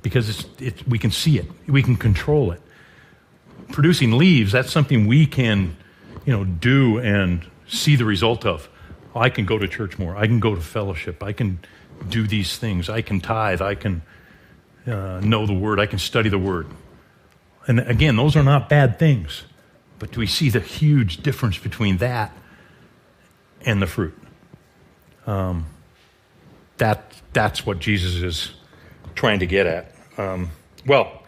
because 0.01 0.29
it's, 0.29 0.45
it, 0.61 0.87
we 0.87 0.99
can 0.99 1.11
see 1.11 1.37
it, 1.37 1.45
we 1.67 1.81
can 1.81 1.95
control 1.95 2.51
it. 2.51 2.61
Producing 3.71 4.17
leaves, 4.17 4.51
that's 4.51 4.71
something 4.71 5.07
we 5.07 5.25
can 5.25 5.75
you 6.25 6.33
know, 6.33 6.43
do 6.43 6.99
and 6.99 7.45
see 7.67 7.95
the 7.95 8.05
result 8.05 8.45
of. 8.45 8.69
I 9.15 9.29
can 9.29 9.45
go 9.45 9.57
to 9.57 9.67
church 9.67 9.97
more. 9.97 10.15
I 10.15 10.27
can 10.27 10.39
go 10.39 10.53
to 10.53 10.61
fellowship. 10.61 11.23
I 11.23 11.31
can 11.31 11.59
do 12.09 12.27
these 12.27 12.57
things. 12.57 12.89
I 12.89 13.01
can 13.01 13.21
tithe. 13.21 13.61
I 13.61 13.75
can 13.75 14.01
uh, 14.85 15.21
know 15.23 15.45
the 15.45 15.53
word. 15.53 15.79
I 15.79 15.85
can 15.85 15.99
study 15.99 16.29
the 16.29 16.37
word. 16.37 16.67
And 17.67 17.79
again, 17.79 18.15
those 18.15 18.35
are 18.35 18.43
not 18.43 18.69
bad 18.69 18.99
things. 18.99 19.43
But 19.97 20.11
do 20.11 20.19
we 20.19 20.27
see 20.27 20.49
the 20.49 20.59
huge 20.59 21.23
difference 21.23 21.57
between 21.57 21.97
that 21.97 22.31
and 23.65 23.81
the 23.81 23.87
fruit? 23.87 24.17
Um, 25.25 25.65
that, 26.77 27.13
that's 27.33 27.65
what 27.65 27.79
Jesus 27.79 28.15
is 28.15 28.51
trying 29.15 29.39
to 29.39 29.45
get 29.45 29.65
at. 29.65 29.95
Um, 30.17 30.49
well, 30.85 31.23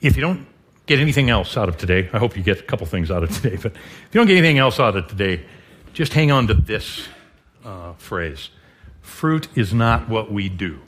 if 0.00 0.16
you 0.16 0.22
don't 0.22 0.46
get 0.86 0.98
anything 0.98 1.30
else 1.30 1.56
out 1.56 1.68
of 1.68 1.76
today, 1.76 2.08
I 2.12 2.18
hope 2.18 2.36
you 2.36 2.42
get 2.42 2.60
a 2.60 2.62
couple 2.62 2.86
things 2.86 3.10
out 3.10 3.22
of 3.22 3.30
today, 3.40 3.56
but 3.56 3.72
if 3.72 4.08
you 4.12 4.20
don't 4.20 4.26
get 4.26 4.36
anything 4.36 4.58
else 4.58 4.78
out 4.78 4.96
of 4.96 5.08
today, 5.08 5.44
just 5.92 6.12
hang 6.12 6.30
on 6.30 6.46
to 6.48 6.54
this 6.54 7.08
uh, 7.64 7.92
phrase 7.94 8.50
fruit 9.00 9.48
is 9.54 9.72
not 9.72 10.08
what 10.08 10.32
we 10.32 10.48
do, 10.48 10.80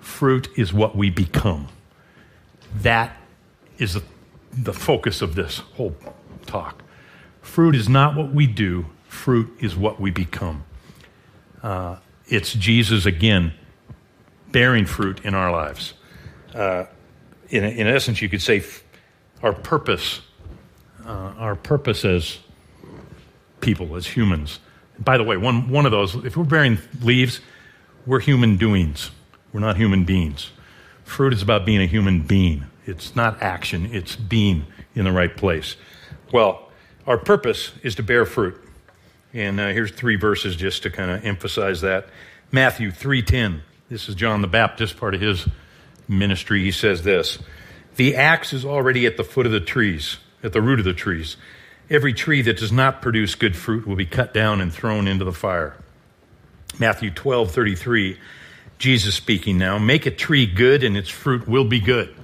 fruit 0.00 0.48
is 0.56 0.72
what 0.72 0.96
we 0.96 1.10
become. 1.10 1.68
That 2.82 3.16
is 3.78 3.94
the, 3.94 4.02
the 4.52 4.72
focus 4.72 5.22
of 5.22 5.34
this 5.34 5.58
whole 5.58 5.96
talk. 6.46 6.82
Fruit 7.46 7.74
is 7.76 7.88
not 7.88 8.14
what 8.14 8.34
we 8.34 8.46
do, 8.46 8.84
fruit 9.08 9.50
is 9.60 9.74
what 9.74 9.98
we 9.98 10.10
become. 10.10 10.64
Uh, 11.62 11.96
it's 12.26 12.52
Jesus 12.52 13.06
again 13.06 13.54
bearing 14.50 14.84
fruit 14.84 15.24
in 15.24 15.34
our 15.34 15.50
lives. 15.50 15.94
Uh, 16.52 16.84
in, 17.48 17.64
in 17.64 17.86
essence, 17.86 18.20
you 18.20 18.28
could 18.28 18.42
say 18.42 18.58
f- 18.58 18.82
our 19.42 19.54
purpose, 19.54 20.20
uh, 21.06 21.08
our 21.38 21.54
purpose 21.54 22.04
as 22.04 22.38
people, 23.60 23.96
as 23.96 24.06
humans. 24.06 24.58
By 24.98 25.16
the 25.16 25.24
way, 25.24 25.38
one, 25.38 25.70
one 25.70 25.86
of 25.86 25.92
those, 25.92 26.14
if 26.26 26.36
we're 26.36 26.44
bearing 26.44 26.78
leaves, 27.00 27.40
we're 28.04 28.20
human 28.20 28.58
doings. 28.58 29.12
We're 29.52 29.60
not 29.60 29.76
human 29.76 30.04
beings. 30.04 30.50
Fruit 31.04 31.32
is 31.32 31.42
about 31.42 31.64
being 31.64 31.80
a 31.80 31.86
human 31.86 32.20
being. 32.22 32.66
It's 32.84 33.16
not 33.16 33.40
action, 33.40 33.88
it's 33.94 34.16
being 34.16 34.66
in 34.94 35.04
the 35.04 35.12
right 35.12 35.34
place. 35.34 35.76
Well, 36.32 36.65
our 37.06 37.18
purpose 37.18 37.72
is 37.82 37.94
to 37.96 38.02
bear 38.02 38.24
fruit. 38.24 38.60
And 39.32 39.60
uh, 39.60 39.68
here's 39.68 39.92
three 39.92 40.16
verses 40.16 40.56
just 40.56 40.82
to 40.84 40.90
kind 40.90 41.10
of 41.10 41.24
emphasize 41.24 41.82
that. 41.82 42.08
Matthew 42.50 42.90
3:10. 42.90 43.60
This 43.88 44.08
is 44.08 44.14
John 44.14 44.40
the 44.40 44.48
Baptist, 44.48 44.96
part 44.96 45.14
of 45.14 45.20
his 45.20 45.46
ministry. 46.08 46.62
He 46.62 46.72
says 46.72 47.02
this: 47.02 47.38
"The 47.96 48.16
axe 48.16 48.52
is 48.52 48.64
already 48.64 49.06
at 49.06 49.16
the 49.16 49.24
foot 49.24 49.46
of 49.46 49.52
the 49.52 49.60
trees, 49.60 50.16
at 50.42 50.52
the 50.52 50.62
root 50.62 50.78
of 50.78 50.84
the 50.84 50.94
trees. 50.94 51.36
Every 51.88 52.12
tree 52.12 52.42
that 52.42 52.56
does 52.56 52.72
not 52.72 53.02
produce 53.02 53.36
good 53.36 53.56
fruit 53.56 53.86
will 53.86 53.94
be 53.94 54.06
cut 54.06 54.34
down 54.34 54.60
and 54.60 54.72
thrown 54.72 55.06
into 55.06 55.24
the 55.24 55.32
fire." 55.32 55.76
Matthew 56.78 57.10
12:33. 57.10 58.18
Jesus 58.78 59.14
speaking 59.14 59.58
now, 59.58 59.78
"Make 59.78 60.06
a 60.06 60.10
tree 60.10 60.46
good 60.46 60.82
and 60.82 60.96
its 60.96 61.08
fruit 61.08 61.46
will 61.46 61.64
be 61.64 61.80
good. 61.80 62.14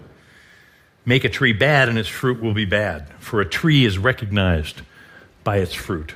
Make 1.04 1.24
a 1.24 1.28
tree 1.28 1.52
bad 1.52 1.88
and 1.88 1.98
its 1.98 2.08
fruit 2.08 2.40
will 2.40 2.54
be 2.54 2.64
bad, 2.64 3.08
for 3.18 3.40
a 3.40 3.48
tree 3.48 3.84
is 3.84 3.98
recognized 3.98 4.82
by 5.44 5.58
its 5.58 5.74
fruit." 5.74 6.14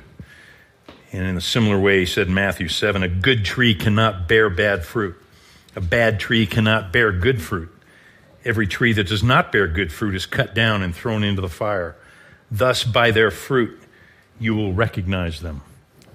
And 1.11 1.25
in 1.25 1.37
a 1.37 1.41
similar 1.41 1.79
way, 1.79 1.99
he 1.99 2.05
said 2.05 2.27
in 2.27 2.33
Matthew 2.33 2.67
7 2.67 3.03
a 3.03 3.07
good 3.07 3.45
tree 3.45 3.73
cannot 3.73 4.27
bear 4.27 4.49
bad 4.49 4.85
fruit, 4.85 5.15
a 5.75 5.81
bad 5.81 6.19
tree 6.19 6.45
cannot 6.45 6.91
bear 6.91 7.11
good 7.11 7.41
fruit. 7.41 7.73
Every 8.45 8.67
tree 8.67 8.93
that 8.93 9.07
does 9.07 9.23
not 9.23 9.51
bear 9.51 9.67
good 9.67 9.91
fruit 9.91 10.15
is 10.15 10.25
cut 10.25 10.55
down 10.55 10.81
and 10.81 10.95
thrown 10.95 11.23
into 11.23 11.41
the 11.41 11.49
fire. 11.49 11.95
Thus, 12.49 12.83
by 12.83 13.11
their 13.11 13.31
fruit, 13.31 13.77
you 14.39 14.55
will 14.55 14.73
recognize 14.73 15.41
them. 15.41 15.61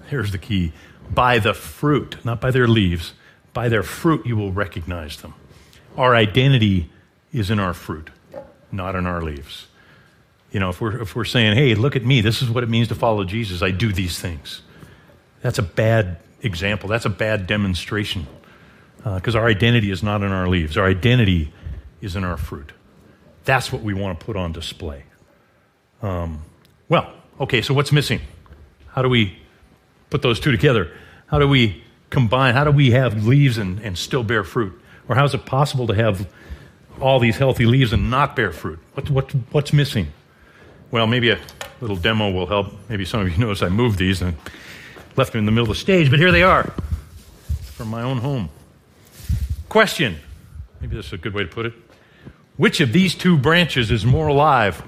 Here's 0.07 0.31
the 0.31 0.37
key 0.37 0.73
by 1.13 1.37
the 1.37 1.53
fruit, 1.53 2.17
not 2.23 2.41
by 2.41 2.49
their 2.49 2.67
leaves, 2.67 3.13
by 3.53 3.69
their 3.69 3.83
fruit, 3.83 4.25
you 4.25 4.35
will 4.35 4.51
recognize 4.51 5.17
them. 5.17 5.33
Our 5.95 6.15
identity 6.15 6.89
is 7.31 7.51
in 7.51 7.59
our 7.59 7.73
fruit, 7.73 8.09
not 8.73 8.95
in 8.95 9.05
our 9.05 9.21
leaves. 9.21 9.67
You 10.51 10.59
know, 10.59 10.69
if 10.69 10.81
we're, 10.81 11.01
if 11.01 11.15
we're 11.15 11.25
saying, 11.25 11.55
hey, 11.55 11.75
look 11.75 11.95
at 11.95 12.03
me, 12.03 12.21
this 12.21 12.41
is 12.41 12.49
what 12.49 12.63
it 12.63 12.69
means 12.69 12.89
to 12.89 12.95
follow 12.95 13.23
Jesus, 13.23 13.61
I 13.61 13.71
do 13.71 13.93
these 13.93 14.19
things 14.19 14.61
that's 15.43 15.59
a 15.59 15.63
bad 15.63 16.17
example. 16.41 16.89
That's 16.89 17.05
a 17.05 17.09
bad 17.09 17.45
demonstration. 17.45 18.25
Because 19.03 19.35
uh, 19.35 19.39
our 19.39 19.47
identity 19.47 19.91
is 19.91 20.01
not 20.01 20.23
in 20.23 20.31
our 20.31 20.47
leaves, 20.47 20.77
our 20.77 20.87
identity 20.87 21.53
is 22.01 22.15
in 22.15 22.23
our 22.23 22.37
fruit. 22.37 22.71
That's 23.43 23.71
what 23.71 23.83
we 23.83 23.93
want 23.93 24.19
to 24.19 24.25
put 24.25 24.37
on 24.37 24.53
display. 24.53 25.03
Um, 26.01 26.41
well, 26.87 27.13
okay, 27.41 27.61
so 27.61 27.73
what's 27.73 27.91
missing? 27.91 28.21
How 28.87 29.01
do 29.01 29.09
we 29.09 29.37
put 30.09 30.21
those 30.21 30.39
two 30.39 30.51
together? 30.51 30.91
How 31.27 31.39
do 31.39 31.47
we 31.47 31.83
combine? 32.09 32.53
How 32.53 32.63
do 32.63 32.71
we 32.71 32.91
have 32.91 33.25
leaves 33.25 33.57
and, 33.57 33.79
and 33.79 33.97
still 33.97 34.23
bear 34.23 34.45
fruit? 34.45 34.79
Or 35.09 35.15
how 35.15 35.25
is 35.25 35.33
it 35.33 35.45
possible 35.45 35.87
to 35.87 35.93
have 35.93 36.29
all 36.99 37.19
these 37.19 37.37
healthy 37.37 37.65
leaves 37.65 37.93
and 37.93 38.09
not 38.09 38.35
bear 38.35 38.51
fruit? 38.51 38.79
What, 38.93 39.09
what, 39.09 39.31
what's 39.51 39.73
missing? 39.73 40.07
Well, 40.91 41.07
maybe 41.07 41.29
a 41.31 41.39
little 41.81 41.95
demo 41.95 42.31
will 42.31 42.45
help. 42.45 42.73
Maybe 42.89 43.05
some 43.05 43.21
of 43.21 43.29
you 43.29 43.37
notice 43.43 43.61
I 43.61 43.69
moved 43.69 43.99
these 43.99 44.21
and 44.21 44.35
left 45.15 45.31
them 45.31 45.39
in 45.39 45.45
the 45.45 45.51
middle 45.51 45.69
of 45.71 45.77
the 45.77 45.81
stage, 45.81 46.09
but 46.09 46.19
here 46.19 46.31
they 46.31 46.43
are 46.43 46.71
from 47.73 47.89
my 47.89 48.01
own 48.01 48.17
home. 48.19 48.49
Question 49.69 50.17
maybe 50.79 50.95
this 50.97 51.07
is 51.07 51.13
a 51.13 51.17
good 51.17 51.33
way 51.33 51.43
to 51.43 51.49
put 51.49 51.65
it. 51.65 51.73
Which 52.57 52.81
of 52.81 52.93
these 52.93 53.15
two 53.15 53.37
branches 53.37 53.89
is 53.89 54.05
more 54.05 54.27
alive? 54.27 54.83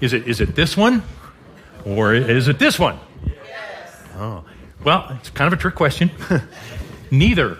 Is 0.00 0.12
it, 0.12 0.28
is 0.28 0.40
it 0.40 0.54
this 0.54 0.76
one? 0.76 1.02
Or 1.84 2.14
is 2.14 2.48
it 2.48 2.58
this 2.58 2.78
one? 2.78 2.98
Yes. 3.24 4.02
Oh. 4.16 4.44
Well, 4.84 5.16
it's 5.18 5.30
kind 5.30 5.52
of 5.52 5.58
a 5.58 5.60
trick 5.60 5.74
question. 5.74 6.10
Neither. 7.10 7.58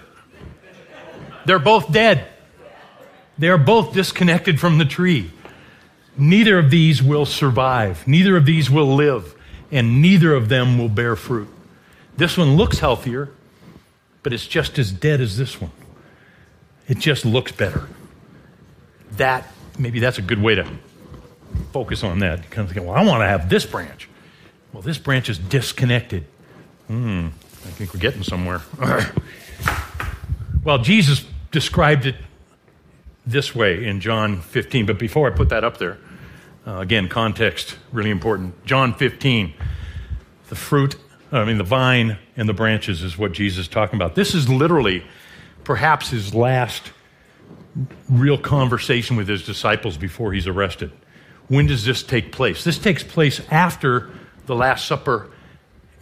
They're 1.45 1.59
both 1.59 1.93
dead. 1.93 2.27
They 3.39 3.49
are 3.49 3.59
both 3.59 3.93
disconnected 3.93 4.59
from 4.59 4.79
the 4.79 4.85
tree. 4.85 5.31
Neither 6.17 6.59
of 6.59 6.71
these 6.71 7.03
will 7.03 7.27
survive. 7.27 8.07
Neither 8.09 8.37
of 8.37 8.47
these 8.47 8.71
will 8.71 8.95
live. 8.95 9.35
And 9.71 10.01
neither 10.01 10.35
of 10.35 10.49
them 10.49 10.79
will 10.79 10.89
bear 10.89 11.17
fruit. 11.17 11.49
This 12.17 12.39
one 12.39 12.57
looks 12.57 12.79
healthier, 12.79 13.29
but 14.23 14.33
it's 14.33 14.47
just 14.47 14.79
as 14.79 14.91
dead 14.91 15.21
as 15.21 15.37
this 15.37 15.61
one. 15.61 15.73
It 16.89 16.99
just 16.99 17.25
looks 17.25 17.53
better. 17.53 17.89
That, 19.13 19.47
maybe 19.79 20.01
that's 20.01 20.19
a 20.19 20.23
good 20.23 20.41
way 20.41 20.55
to 20.55 20.67
focus 21.73 22.03
on 22.03 22.21
that. 22.21 22.39
You 22.39 22.51
kind 22.51 22.67
of 22.69 22.75
think, 22.75 22.87
well, 22.87 22.97
I 22.97 23.05
want 23.05 23.23
to 23.23 23.27
have 23.27 23.49
this 23.49 23.67
branch. 23.67 24.09
Well, 24.73 24.83
this 24.83 24.99
branch 24.99 25.29
is 25.29 25.39
disconnected. 25.39 26.25
Hmm, 26.87 27.29
I 27.67 27.71
think 27.71 27.93
we're 27.93 28.01
getting 28.01 28.23
somewhere. 28.23 28.63
well, 30.65 30.79
Jesus 30.79 31.27
described 31.51 32.07
it 32.07 32.15
this 33.27 33.57
way 33.57 33.85
in 33.85 34.01
John 34.01 34.41
15. 34.41 34.87
But 34.87 35.01
before 35.01 35.31
I 35.31 35.35
put 35.35 35.49
that 35.49 35.65
up 35.65 35.79
there, 35.79 35.99
uh, 36.65 36.77
again, 36.77 37.09
context, 37.09 37.77
really 37.93 38.11
important. 38.11 38.65
John 38.67 38.95
15, 38.95 39.53
the 40.49 40.55
fruit, 40.55 40.95
I 41.33 41.45
mean, 41.45 41.59
the 41.59 41.65
vine 41.65 42.19
and 42.37 42.49
the 42.49 42.55
branches 42.55 43.03
is 43.03 43.19
what 43.19 43.33
Jesus 43.33 43.67
is 43.67 43.69
talking 43.69 43.97
about. 43.97 44.15
This 44.15 44.33
is 44.33 44.49
literally 44.49 45.05
perhaps 45.65 46.11
his 46.11 46.35
last 46.35 46.93
real 48.09 48.39
conversation 48.39 49.17
with 49.17 49.27
his 49.27 49.45
disciples 49.45 49.97
before 49.97 50.33
he's 50.33 50.47
arrested. 50.47 50.93
When 51.49 51.67
does 51.67 51.85
this 51.85 52.05
take 52.05 52.31
place? 52.31 52.63
This 52.63 52.79
takes 52.79 53.03
place 53.03 53.41
after 53.51 54.11
the 54.47 54.55
Last 54.55 54.87
Supper 54.87 55.31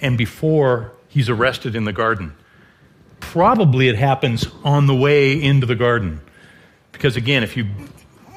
and 0.00 0.18
before 0.18 0.92
he's 1.14 1.28
arrested 1.28 1.76
in 1.76 1.85
the 1.85 1.92
garden. 1.92 2.35
Probably 3.21 3.88
it 3.88 3.94
happens 3.94 4.47
on 4.64 4.87
the 4.87 4.94
way 4.94 5.40
into 5.40 5.64
the 5.64 5.76
garden. 5.76 6.21
Because 6.90 7.16
again, 7.16 7.44
if 7.44 7.56
you've 7.56 7.68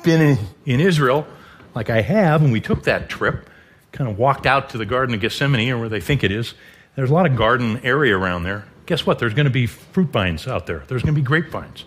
been 0.03 0.21
in, 0.21 0.37
in 0.65 0.79
Israel, 0.79 1.27
like 1.73 1.89
I 1.89 2.01
have, 2.01 2.43
and 2.43 2.53
we 2.53 2.61
took 2.61 2.83
that 2.83 3.09
trip, 3.09 3.49
kind 3.91 4.07
of 4.09 4.19
walked 4.19 4.45
out 4.45 4.69
to 4.69 4.77
the 4.77 4.85
Garden 4.85 5.15
of 5.15 5.21
Gethsemane, 5.21 5.71
or 5.71 5.79
where 5.79 5.89
they 5.89 5.99
think 5.99 6.23
it 6.23 6.31
is, 6.31 6.53
there's 6.95 7.09
a 7.09 7.13
lot 7.13 7.25
of 7.25 7.35
garden 7.35 7.81
area 7.83 8.15
around 8.15 8.43
there. 8.43 8.65
Guess 8.85 9.05
what? 9.05 9.17
There's 9.17 9.33
going 9.33 9.45
to 9.45 9.51
be 9.51 9.65
fruit 9.65 10.09
vines 10.09 10.47
out 10.47 10.67
there. 10.67 10.83
There's 10.87 11.01
going 11.01 11.15
to 11.15 11.19
be 11.19 11.25
grapevines. 11.25 11.83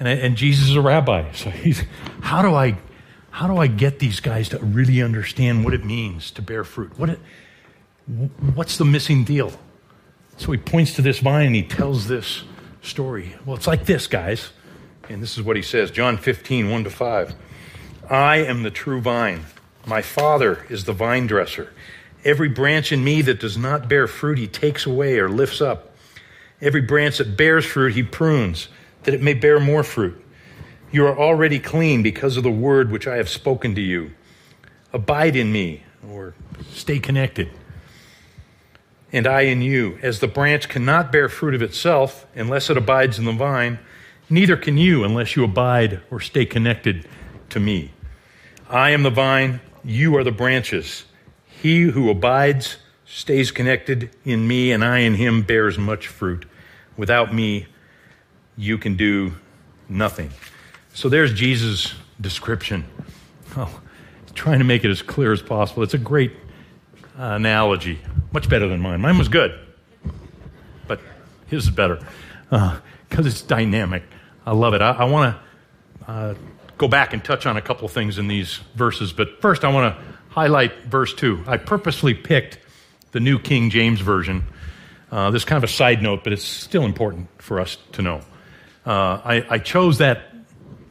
And, 0.00 0.08
and 0.08 0.36
Jesus 0.36 0.70
is 0.70 0.76
a 0.76 0.80
rabbi. 0.80 1.30
So 1.32 1.50
he's, 1.50 1.82
how 2.22 2.40
do 2.40 2.54
I, 2.54 2.78
how 3.30 3.46
do 3.46 3.58
I 3.58 3.66
get 3.66 3.98
these 3.98 4.20
guys 4.20 4.48
to 4.48 4.58
really 4.58 5.02
understand 5.02 5.64
what 5.64 5.74
it 5.74 5.84
means 5.84 6.30
to 6.32 6.42
bear 6.42 6.64
fruit? 6.64 6.98
What 6.98 7.10
it, 7.10 7.20
what's 8.54 8.78
the 8.78 8.84
missing 8.86 9.24
deal? 9.24 9.52
So 10.36 10.52
he 10.52 10.58
points 10.58 10.94
to 10.94 11.02
this 11.02 11.20
vine 11.20 11.46
and 11.46 11.54
he 11.54 11.62
tells 11.62 12.08
this 12.08 12.44
story. 12.82 13.34
Well, 13.44 13.56
it's 13.56 13.66
like 13.66 13.86
this, 13.86 14.06
guys. 14.06 14.50
And 15.08 15.22
this 15.22 15.38
is 15.38 15.42
what 15.42 15.56
he 15.56 15.62
says 15.62 15.90
John 15.90 16.18
15, 16.18 16.70
1 16.70 16.84
to 16.84 16.90
5. 16.90 17.34
I 18.10 18.36
am 18.38 18.62
the 18.62 18.70
true 18.70 19.00
vine. 19.00 19.46
My 19.86 20.02
Father 20.02 20.66
is 20.68 20.84
the 20.84 20.92
vine 20.92 21.26
dresser. 21.26 21.72
Every 22.24 22.48
branch 22.48 22.92
in 22.92 23.04
me 23.04 23.22
that 23.22 23.40
does 23.40 23.56
not 23.56 23.88
bear 23.88 24.06
fruit, 24.06 24.38
he 24.38 24.48
takes 24.48 24.84
away 24.84 25.18
or 25.18 25.28
lifts 25.28 25.60
up. 25.60 25.94
Every 26.60 26.80
branch 26.80 27.18
that 27.18 27.36
bears 27.36 27.64
fruit, 27.64 27.94
he 27.94 28.02
prunes, 28.02 28.68
that 29.04 29.14
it 29.14 29.22
may 29.22 29.34
bear 29.34 29.60
more 29.60 29.84
fruit. 29.84 30.22
You 30.90 31.06
are 31.06 31.16
already 31.16 31.58
clean 31.58 32.02
because 32.02 32.36
of 32.36 32.42
the 32.42 32.50
word 32.50 32.90
which 32.90 33.06
I 33.06 33.16
have 33.16 33.28
spoken 33.28 33.74
to 33.76 33.80
you. 33.80 34.12
Abide 34.92 35.36
in 35.36 35.52
me, 35.52 35.84
or 36.08 36.34
stay 36.72 36.98
connected 36.98 37.50
and 39.12 39.26
I 39.26 39.42
in 39.42 39.62
you. 39.62 39.98
As 40.02 40.20
the 40.20 40.26
branch 40.26 40.68
cannot 40.68 41.12
bear 41.12 41.28
fruit 41.28 41.54
of 41.54 41.62
itself 41.62 42.26
unless 42.34 42.70
it 42.70 42.76
abides 42.76 43.18
in 43.18 43.24
the 43.24 43.32
vine, 43.32 43.78
neither 44.28 44.56
can 44.56 44.76
you 44.76 45.04
unless 45.04 45.36
you 45.36 45.44
abide 45.44 46.00
or 46.10 46.20
stay 46.20 46.44
connected 46.44 47.06
to 47.50 47.60
me. 47.60 47.92
I 48.68 48.90
am 48.90 49.02
the 49.02 49.10
vine, 49.10 49.60
you 49.84 50.16
are 50.16 50.24
the 50.24 50.32
branches. 50.32 51.04
He 51.46 51.82
who 51.82 52.10
abides 52.10 52.78
stays 53.04 53.52
connected 53.52 54.10
in 54.24 54.46
me, 54.46 54.72
and 54.72 54.84
I 54.84 54.98
in 54.98 55.14
him 55.14 55.42
bears 55.42 55.78
much 55.78 56.08
fruit. 56.08 56.44
Without 56.96 57.32
me, 57.32 57.66
you 58.56 58.78
can 58.78 58.96
do 58.96 59.32
nothing. 59.88 60.30
So 60.92 61.08
there's 61.08 61.32
Jesus' 61.32 61.94
description. 62.20 62.84
Oh, 63.56 63.80
trying 64.34 64.58
to 64.58 64.64
make 64.64 64.84
it 64.84 64.90
as 64.90 65.02
clear 65.02 65.32
as 65.32 65.40
possible. 65.40 65.82
It's 65.82 65.94
a 65.94 65.98
great 65.98 66.32
uh, 67.18 67.22
analogy. 67.22 68.00
Much 68.32 68.48
better 68.48 68.68
than 68.68 68.80
mine. 68.80 69.00
Mine 69.00 69.18
was 69.18 69.28
good, 69.28 69.58
but 70.86 71.00
his 71.46 71.64
is 71.64 71.70
better 71.70 72.00
because 72.50 72.80
uh, 73.26 73.28
it's 73.28 73.42
dynamic. 73.42 74.02
I 74.44 74.52
love 74.52 74.74
it. 74.74 74.82
I, 74.82 74.90
I 74.90 75.04
want 75.04 75.36
to 75.36 76.10
uh, 76.10 76.34
go 76.78 76.88
back 76.88 77.12
and 77.12 77.24
touch 77.24 77.46
on 77.46 77.56
a 77.56 77.62
couple 77.62 77.88
things 77.88 78.18
in 78.18 78.28
these 78.28 78.60
verses, 78.74 79.12
but 79.12 79.40
first 79.40 79.64
I 79.64 79.72
want 79.72 79.96
to 79.96 80.02
highlight 80.28 80.84
verse 80.84 81.14
2. 81.14 81.44
I 81.46 81.56
purposely 81.56 82.14
picked 82.14 82.58
the 83.12 83.20
New 83.20 83.38
King 83.38 83.70
James 83.70 84.00
Version. 84.00 84.44
Uh, 85.10 85.30
this 85.30 85.42
is 85.42 85.46
kind 85.46 85.56
of 85.56 85.64
a 85.68 85.72
side 85.72 86.02
note, 86.02 86.24
but 86.24 86.32
it's 86.32 86.44
still 86.44 86.84
important 86.84 87.28
for 87.40 87.60
us 87.60 87.78
to 87.92 88.02
know. 88.02 88.20
Uh, 88.84 89.20
I, 89.24 89.46
I 89.48 89.58
chose 89.58 89.98
that 89.98 90.34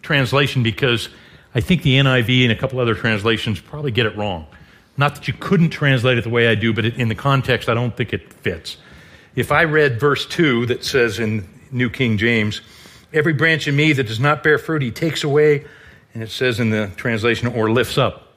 translation 0.02 0.64
because 0.64 1.10
I 1.54 1.62
think 1.62 1.84
the 1.84 1.96
NIV 1.96 2.44
and 2.44 2.52
a 2.52 2.56
couple 2.56 2.80
other 2.80 2.96
translations 2.96 3.60
probably 3.60 3.92
get 3.92 4.06
it 4.06 4.18
wrong. 4.18 4.48
Not 4.98 5.16
that 5.16 5.28
you 5.28 5.34
couldn't 5.34 5.72
translate 5.72 6.18
it 6.18 6.24
the 6.24 6.30
way 6.30 6.48
I 6.48 6.56
do, 6.56 6.74
but 6.74 6.86
in 6.86 7.10
the 7.10 7.16
context, 7.16 7.68
I 7.68 7.74
don't 7.74 7.96
think 7.96 8.14
it 8.14 8.32
fits. 8.34 8.78
If 9.36 9.52
I 9.52 9.66
read 9.66 10.00
verse 10.00 10.26
2 10.26 10.68
that 10.68 10.86
says 10.86 11.20
in 11.20 11.48
New 11.72 11.90
King 11.90 12.18
James, 12.18 12.62
Every 13.14 13.34
branch 13.34 13.68
in 13.68 13.76
me 13.78 13.94
that 13.94 14.08
does 14.08 14.20
not 14.20 14.44
bear 14.44 14.58
fruit, 14.58 14.82
he 14.82 14.92
takes 14.92 15.24
away, 15.24 15.66
and 16.14 16.22
it 16.22 16.30
says 16.30 16.60
in 16.60 16.70
the 16.70 16.92
translation, 16.98 17.48
or 17.48 17.72
lifts 17.72 17.98
up. 17.98 18.34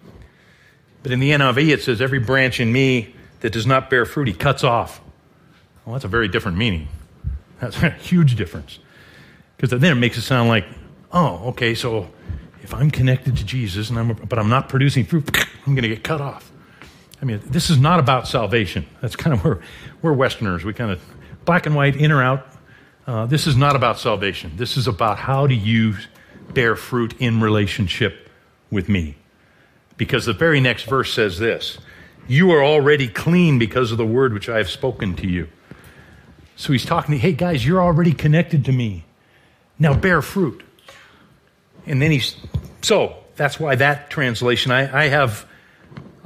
But 1.03 1.11
in 1.11 1.18
the 1.18 1.31
NIV, 1.31 1.68
it 1.71 1.83
says, 1.83 2.01
Every 2.01 2.21
branch 2.21 2.61
in 2.61 2.73
me 2.73 3.14
that 3.40 3.53
does 3.53 3.66
not 3.66 3.90
bear 3.90 4.05
fruit, 4.05 4.29
he 4.29 4.35
cuts 4.35 4.62
off. 4.62 5.01
Well, 5.85 5.94
that's 5.94 6.05
a 6.05 6.09
very 6.09 6.29
different 6.29 6.59
meaning. 6.59 6.88
That's 7.61 7.83
a 7.83 7.90
huge 7.90 8.37
difference. 8.37 8.79
Because 9.57 9.71
then 9.81 9.90
it 9.90 10.01
makes 10.01 10.16
it 10.16 10.23
sound 10.23 10.49
like, 10.49 10.64
oh, 11.12 11.49
okay, 11.49 11.75
so 11.75 12.09
if 12.62 12.73
I'm 12.73 12.90
connected 12.90 13.37
to 13.37 13.44
Jesus, 13.44 13.90
and 13.90 13.99
I'm, 13.99 14.12
but 14.14 14.38
I'm 14.38 14.49
not 14.49 14.68
producing 14.68 15.05
fruit, 15.05 15.29
I'm 15.69 15.75
going 15.75 15.83
to 15.83 15.89
get 15.89 16.03
cut 16.03 16.23
off. 16.23 16.51
I 17.21 17.27
mean, 17.27 17.43
this 17.45 17.69
is 17.69 17.79
not 17.79 18.01
about 18.01 18.27
salvation. 18.27 18.87
That's 19.03 19.17
kind 19.17 19.35
of 19.35 19.45
where 19.45 19.61
we're 20.01 20.15
Westerners. 20.15 20.65
We 20.65 20.73
kind 20.73 20.91
of 20.91 21.01
black 21.45 21.67
and 21.67 21.75
white, 21.75 21.95
in 21.97 22.11
or 22.11 22.23
out. 22.23 22.47
Uh, 23.07 23.27
this 23.27 23.47
is 23.47 23.55
not 23.55 23.77
about 23.77 23.99
salvation. 23.99 24.53
This 24.57 24.79
is 24.79 24.87
about 24.87 25.19
how 25.19 25.47
do 25.47 25.55
you 25.55 25.97
bear 26.55 26.75
fruit 26.75 27.15
in 27.19 27.43
relationship 27.43 28.31
with 28.71 28.89
me. 28.89 29.17
Because 29.99 30.25
the 30.25 30.33
very 30.33 30.61
next 30.61 30.85
verse 30.85 31.13
says 31.13 31.39
this 31.39 31.79
You 32.27 32.51
are 32.53 32.65
already 32.65 33.09
clean 33.09 33.59
because 33.59 33.93
of 33.93 33.99
the 33.99 34.07
word 34.07 34.33
which 34.33 34.49
I 34.49 34.57
have 34.57 34.71
spoken 34.71 35.15
to 35.17 35.27
you. 35.27 35.49
So 36.57 36.73
he's 36.73 36.87
talking 36.87 37.13
to, 37.13 37.19
hey 37.19 37.33
guys, 37.33 37.67
you're 37.67 37.83
already 37.83 38.13
connected 38.13 38.65
to 38.65 38.73
me. 38.73 39.05
Now 39.79 39.95
bear 39.95 40.23
fruit. 40.23 40.63
And 41.87 42.01
then 42.01 42.11
he's, 42.11 42.37
so 42.83 43.17
that's 43.37 43.59
why 43.59 43.77
that 43.77 44.11
translation, 44.11 44.73
I, 44.73 45.05
I 45.05 45.09
have, 45.09 45.48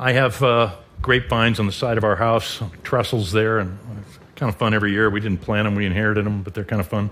I 0.03 0.13
have 0.15 0.43
uh, 0.43 0.75
grapevines 1.01 1.61
on 1.61 1.67
the 1.67 1.73
side 1.73 1.97
of 1.97 2.03
our 2.03 2.17
house, 2.17 2.59
trestles 2.83 3.31
there, 3.31 3.61
and 3.61 3.79
it's 4.01 4.19
kind 4.35 4.51
of 4.51 4.57
fun 4.57 4.75
every 4.75 4.91
year. 4.91 5.09
We 5.09 5.21
didn't 5.21 5.43
plant 5.43 5.67
them, 5.67 5.77
we 5.77 5.87
inherited 5.87 6.27
them, 6.27 6.43
but 6.43 6.55
they're 6.55 6.65
kind 6.65 6.81
of 6.81 6.89
fun. 6.89 7.11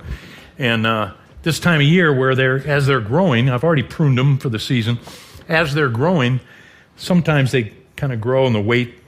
And 0.58 0.84
uh, 0.84 1.14
this 1.42 1.60
time 1.60 1.80
of 1.80 1.86
year, 1.86 2.12
where 2.12 2.34
they're, 2.34 2.56
as 2.66 2.86
they're 2.86 3.00
growing, 3.00 3.48
I've 3.48 3.62
already 3.62 3.84
pruned 3.84 4.18
them 4.18 4.38
for 4.38 4.48
the 4.48 4.58
season. 4.58 4.98
As 5.48 5.72
they're 5.72 5.88
growing, 5.88 6.40
sometimes 6.96 7.52
they 7.52 7.72
kind 7.94 8.12
of 8.12 8.20
grow 8.20 8.46
and 8.46 8.54
the 8.54 8.60
weight 8.60 8.98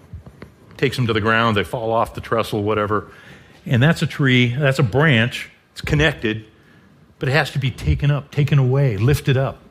takes 0.76 0.94
them 0.94 1.08
to 1.08 1.12
the 1.12 1.20
ground, 1.20 1.56
they 1.56 1.64
fall 1.64 1.92
off 1.92 2.14
the 2.14 2.20
trestle, 2.20 2.62
whatever. 2.62 3.10
And 3.66 3.82
that's 3.82 4.02
a 4.02 4.06
tree, 4.06 4.54
that's 4.54 4.78
a 4.78 4.84
branch, 4.84 5.50
it's 5.72 5.80
connected 5.80 6.46
but 7.22 7.28
it 7.28 7.32
has 7.34 7.52
to 7.52 7.60
be 7.60 7.70
taken 7.70 8.10
up, 8.10 8.32
taken 8.32 8.58
away, 8.58 8.96
lifted 8.96 9.36
up, 9.36 9.62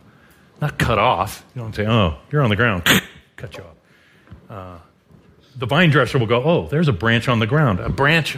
not 0.62 0.80
cut 0.80 0.98
off. 0.98 1.46
You 1.54 1.62
don't 1.62 1.76
say, 1.76 1.86
oh, 1.86 2.16
you're 2.32 2.42
on 2.44 2.50
the 2.50 2.56
ground, 2.56 2.86
cut 3.36 3.58
you 3.58 3.64
off. 3.66 3.76
Uh, 4.52 4.78
the 5.56 5.66
vine 5.66 5.90
dresser 5.90 6.20
will 6.20 6.28
go, 6.28 6.44
oh, 6.44 6.68
there's 6.68 6.90
a 6.90 6.94
branch 6.94 7.30
on 7.30 7.40
the 7.40 7.48
ground. 7.48 7.80
A 7.80 7.90
branch 7.90 8.38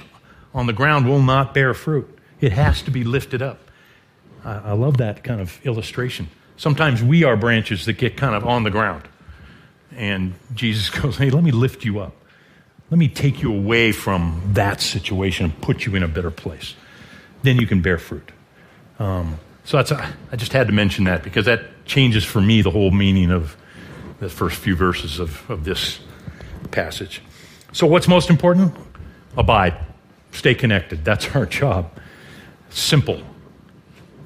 on 0.54 0.68
the 0.68 0.74
ground 0.74 1.08
will 1.08 1.22
not 1.22 1.54
bear 1.54 1.74
fruit, 1.74 2.08
it 2.40 2.52
has 2.52 2.84
to 2.84 2.92
be 2.92 3.04
lifted 3.04 3.42
up. 3.42 3.60
I, 4.46 4.54
I 4.54 4.72
love 4.74 4.98
that 4.98 5.24
kind 5.24 5.42
of 5.42 5.60
illustration. 5.66 6.30
Sometimes 6.56 7.02
we 7.02 7.24
are 7.24 7.36
branches 7.36 7.86
that 7.86 7.94
get 7.94 8.16
kind 8.16 8.36
of 8.36 8.46
on 8.46 8.64
the 8.64 8.70
ground. 8.70 9.08
And 9.96 10.36
Jesus 10.54 10.90
goes, 11.02 11.18
hey, 11.18 11.32
let 11.32 11.44
me 11.44 11.52
lift 11.52 11.84
you 11.84 12.00
up. 12.00 12.14
Let 12.92 13.00
me 13.00 13.08
take 13.08 13.42
you 13.42 13.52
away 13.52 13.92
from 13.92 14.42
that 14.54 14.80
situation 14.80 15.46
and 15.46 15.62
put 15.62 15.86
you 15.86 15.96
in 15.96 16.04
a 16.04 16.08
better 16.08 16.30
place. 16.30 16.76
Then 17.42 17.58
you 17.58 17.66
can 17.66 17.82
bear 17.82 17.98
fruit. 17.98 18.32
Um, 19.00 19.40
so 19.64 19.78
that's 19.78 19.92
I 19.92 20.36
just 20.36 20.54
had 20.54 20.68
to 20.68 20.74
mention 20.74 21.06
that 21.06 21.24
because 21.24 21.46
that 21.46 21.86
changes 21.86 22.24
for 22.24 22.40
me 22.40 22.62
the 22.62 22.70
whole 22.70 22.92
meaning 22.92 23.32
of 23.32 23.58
the 24.20 24.30
first 24.30 24.58
few 24.58 24.76
verses 24.76 25.20
of, 25.20 25.50
of 25.50 25.64
this 25.64 26.00
passage. 26.72 27.22
So, 27.72 27.88
what's 27.88 28.08
most 28.08 28.30
important? 28.30 28.74
Abide. 29.38 29.76
Stay 30.32 30.56
connected. 30.56 31.06
That's 31.06 31.36
our 31.36 31.46
job. 31.46 31.92
Simple. 32.70 33.22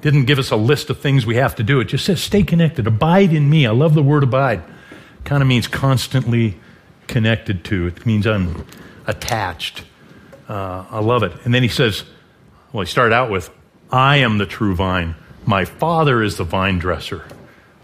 Didn't 0.00 0.24
give 0.24 0.38
us 0.38 0.50
a 0.50 0.56
list 0.56 0.90
of 0.90 1.00
things 1.00 1.26
we 1.26 1.36
have 1.36 1.56
to 1.56 1.62
do. 1.62 1.80
It 1.80 1.86
just 1.86 2.04
says 2.04 2.22
stay 2.22 2.42
connected. 2.42 2.86
Abide 2.86 3.32
in 3.32 3.50
me. 3.50 3.66
I 3.66 3.70
love 3.70 3.94
the 3.94 4.02
word 4.02 4.22
abide. 4.22 4.62
Kind 5.24 5.42
of 5.42 5.48
means 5.48 5.66
constantly 5.66 6.58
connected 7.06 7.64
to. 7.64 7.88
It 7.88 8.06
means 8.06 8.26
I'm 8.26 8.64
attached. 9.06 9.84
Uh, 10.48 10.84
I 10.90 11.00
love 11.00 11.22
it. 11.22 11.32
And 11.44 11.52
then 11.52 11.62
he 11.62 11.68
says, 11.68 12.04
well, 12.72 12.84
he 12.84 12.90
started 12.90 13.14
out 13.14 13.30
with, 13.30 13.50
I 13.90 14.18
am 14.18 14.38
the 14.38 14.46
true 14.46 14.74
vine. 14.74 15.16
My 15.44 15.64
Father 15.64 16.22
is 16.22 16.36
the 16.36 16.44
vine 16.44 16.78
dresser. 16.78 17.26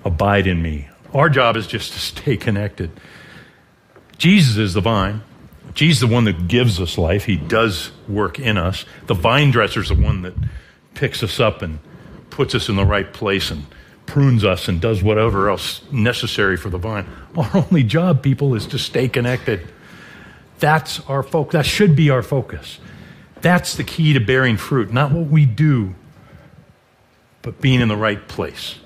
Abide 0.04 0.46
in 0.46 0.62
me. 0.62 0.88
Our 1.14 1.28
job 1.28 1.56
is 1.56 1.66
just 1.66 1.92
to 1.92 1.98
stay 2.00 2.36
connected. 2.36 2.90
Jesus 4.18 4.56
is 4.56 4.74
the 4.74 4.80
vine. 4.80 5.22
Jesus 5.74 6.02
is 6.02 6.08
the 6.08 6.14
one 6.14 6.24
that 6.24 6.48
gives 6.48 6.80
us 6.80 6.98
life. 6.98 7.24
He 7.24 7.36
does 7.36 7.92
work 8.08 8.38
in 8.38 8.58
us. 8.58 8.84
The 9.06 9.14
vine 9.14 9.50
dresser 9.50 9.80
is 9.80 9.88
the 9.88 9.94
one 9.94 10.22
that 10.22 10.34
picks 10.94 11.22
us 11.22 11.40
up 11.40 11.62
and 11.62 11.78
puts 12.30 12.54
us 12.54 12.68
in 12.68 12.76
the 12.76 12.84
right 12.84 13.12
place 13.12 13.50
and 13.50 13.64
prunes 14.06 14.44
us 14.44 14.68
and 14.68 14.80
does 14.80 15.02
whatever 15.02 15.48
else 15.48 15.80
necessary 15.90 16.56
for 16.56 16.68
the 16.68 16.78
vine. 16.78 17.06
Our 17.36 17.50
only 17.54 17.82
job, 17.82 18.22
people, 18.22 18.54
is 18.54 18.66
to 18.68 18.78
stay 18.78 19.08
connected. 19.08 19.66
That's 20.58 21.00
our 21.08 21.22
focus. 21.22 21.52
That 21.52 21.66
should 21.66 21.96
be 21.96 22.10
our 22.10 22.22
focus. 22.22 22.78
That's 23.40 23.74
the 23.74 23.84
key 23.84 24.12
to 24.14 24.20
bearing 24.20 24.56
fruit, 24.56 24.92
not 24.92 25.12
what 25.12 25.26
we 25.26 25.44
do, 25.44 25.94
but 27.42 27.60
being 27.60 27.80
in 27.80 27.88
the 27.88 27.96
right 27.96 28.26
place. 28.28 28.76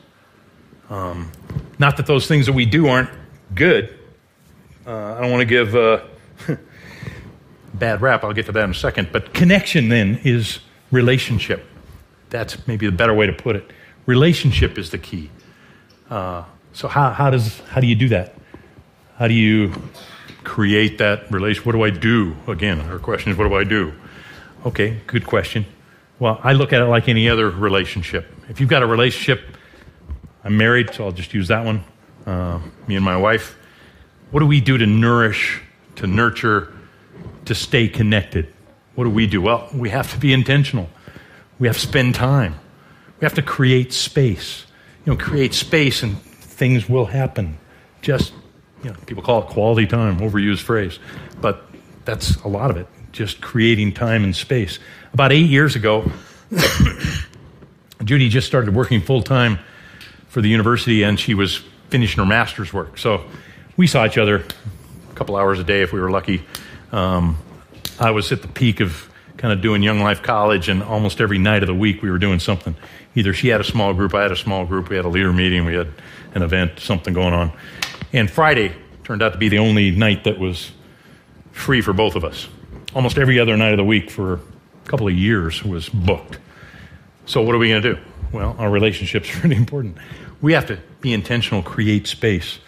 Um, 0.90 1.30
not 1.78 1.96
that 1.96 2.06
those 2.06 2.26
things 2.26 2.46
that 2.46 2.52
we 2.52 2.64
do 2.66 2.88
aren't 2.88 3.10
good. 3.54 3.98
Uh, 4.86 5.14
I 5.14 5.20
don't 5.20 5.30
want 5.30 5.40
to 5.40 5.46
give 5.46 5.76
uh, 5.76 6.02
bad 7.74 8.00
rap. 8.00 8.24
I'll 8.24 8.32
get 8.32 8.46
to 8.46 8.52
that 8.52 8.64
in 8.64 8.70
a 8.70 8.74
second. 8.74 9.10
But 9.12 9.34
connection 9.34 9.88
then 9.88 10.20
is 10.24 10.60
relationship. 10.90 11.66
That's 12.30 12.66
maybe 12.66 12.86
the 12.86 12.92
better 12.92 13.14
way 13.14 13.26
to 13.26 13.32
put 13.32 13.56
it. 13.56 13.70
Relationship 14.06 14.78
is 14.78 14.90
the 14.90 14.98
key. 14.98 15.30
Uh, 16.08 16.44
so 16.72 16.88
how, 16.88 17.10
how 17.10 17.30
does 17.30 17.60
how 17.60 17.80
do 17.80 17.86
you 17.86 17.94
do 17.94 18.08
that? 18.08 18.34
How 19.16 19.28
do 19.28 19.34
you 19.34 19.72
create 20.44 20.98
that 20.98 21.30
relation? 21.30 21.64
What 21.64 21.72
do 21.72 21.82
I 21.82 21.90
do? 21.90 22.36
Again, 22.46 22.80
our 22.82 22.98
question 22.98 23.32
is, 23.32 23.38
what 23.38 23.48
do 23.48 23.54
I 23.54 23.64
do? 23.64 23.92
Okay, 24.64 25.00
good 25.06 25.26
question. 25.26 25.66
Well, 26.18 26.40
I 26.42 26.52
look 26.52 26.72
at 26.72 26.80
it 26.80 26.86
like 26.86 27.08
any 27.08 27.28
other 27.28 27.50
relationship. 27.50 28.32
If 28.48 28.60
you've 28.60 28.70
got 28.70 28.82
a 28.82 28.86
relationship, 28.86 29.56
I'm 30.44 30.56
married, 30.56 30.94
so 30.94 31.04
I'll 31.04 31.12
just 31.12 31.34
use 31.34 31.48
that 31.48 31.64
one. 31.64 31.84
Uh, 32.26 32.60
me 32.86 32.96
and 32.96 33.04
my 33.04 33.16
wife. 33.16 33.56
What 34.30 34.40
do 34.40 34.46
we 34.46 34.60
do 34.60 34.78
to 34.78 34.86
nourish, 34.86 35.60
to 35.96 36.06
nurture, 36.06 36.72
to 37.46 37.54
stay 37.54 37.88
connected? 37.88 38.52
What 38.94 39.04
do 39.04 39.10
we 39.10 39.26
do? 39.26 39.40
Well, 39.40 39.68
we 39.74 39.90
have 39.90 40.12
to 40.12 40.18
be 40.18 40.32
intentional. 40.32 40.88
We 41.58 41.66
have 41.66 41.76
to 41.76 41.86
spend 41.86 42.14
time. 42.14 42.54
We 43.20 43.24
have 43.24 43.34
to 43.34 43.42
create 43.42 43.92
space. 43.92 44.66
You 45.04 45.12
know, 45.12 45.18
create 45.18 45.54
space 45.54 46.02
and 46.02 46.20
things 46.20 46.88
will 46.88 47.06
happen. 47.06 47.58
Just, 48.02 48.32
you 48.84 48.90
know, 48.90 48.96
people 49.06 49.22
call 49.22 49.42
it 49.42 49.48
quality 49.48 49.86
time, 49.86 50.20
overused 50.20 50.60
phrase, 50.60 50.98
but 51.40 51.64
that's 52.04 52.36
a 52.42 52.48
lot 52.48 52.70
of 52.70 52.76
it. 52.76 52.86
Just 53.12 53.40
creating 53.40 53.92
time 53.92 54.24
and 54.24 54.36
space. 54.36 54.78
About 55.12 55.32
eight 55.32 55.48
years 55.48 55.74
ago, 55.74 56.10
Judy 58.04 58.28
just 58.28 58.46
started 58.46 58.74
working 58.74 59.00
full 59.00 59.22
time 59.22 59.58
for 60.28 60.40
the 60.40 60.48
university 60.48 61.02
and 61.02 61.18
she 61.18 61.34
was 61.34 61.56
finishing 61.90 62.18
her 62.18 62.26
master's 62.26 62.72
work. 62.72 62.98
So 62.98 63.24
we 63.76 63.86
saw 63.86 64.06
each 64.06 64.18
other 64.18 64.44
a 65.10 65.14
couple 65.14 65.36
hours 65.36 65.58
a 65.58 65.64
day 65.64 65.82
if 65.82 65.92
we 65.92 66.00
were 66.00 66.10
lucky. 66.10 66.44
Um, 66.92 67.36
I 67.98 68.10
was 68.10 68.30
at 68.32 68.42
the 68.42 68.48
peak 68.48 68.80
of 68.80 69.08
kind 69.38 69.52
of 69.52 69.60
doing 69.60 69.82
Young 69.82 70.00
Life 70.00 70.22
College, 70.22 70.68
and 70.68 70.82
almost 70.82 71.20
every 71.20 71.38
night 71.38 71.62
of 71.62 71.68
the 71.68 71.74
week 71.74 72.02
we 72.02 72.10
were 72.10 72.18
doing 72.18 72.40
something. 72.40 72.74
Either 73.14 73.32
she 73.32 73.48
had 73.48 73.60
a 73.60 73.64
small 73.64 73.94
group, 73.94 74.14
I 74.14 74.22
had 74.22 74.32
a 74.32 74.36
small 74.36 74.66
group, 74.66 74.88
we 74.88 74.96
had 74.96 75.04
a 75.04 75.08
leader 75.08 75.32
meeting, 75.32 75.64
we 75.64 75.74
had 75.74 75.88
an 76.34 76.42
event, 76.42 76.80
something 76.80 77.14
going 77.14 77.34
on. 77.34 77.52
And 78.12 78.30
Friday 78.30 78.74
turned 79.04 79.22
out 79.22 79.32
to 79.32 79.38
be 79.38 79.48
the 79.48 79.58
only 79.58 79.90
night 79.90 80.24
that 80.24 80.38
was 80.38 80.72
free 81.52 81.80
for 81.80 81.92
both 81.92 82.14
of 82.14 82.24
us. 82.24 82.48
Almost 82.94 83.16
every 83.16 83.38
other 83.38 83.56
night 83.56 83.72
of 83.72 83.78
the 83.78 83.84
week 83.84 84.10
for 84.10 84.34
a 84.34 84.40
couple 84.88 85.06
of 85.08 85.14
years 85.14 85.64
was 85.64 85.88
booked. 85.88 86.38
So, 87.26 87.42
what 87.42 87.54
are 87.54 87.58
we 87.58 87.68
going 87.68 87.82
to 87.82 87.94
do? 87.94 88.00
Well, 88.32 88.56
our 88.58 88.70
relationship's 88.70 89.34
really 89.42 89.56
important. 89.56 89.98
We 90.40 90.52
have 90.52 90.66
to 90.66 90.78
be 91.00 91.12
intentional, 91.12 91.62
create 91.62 92.06
space. 92.06 92.58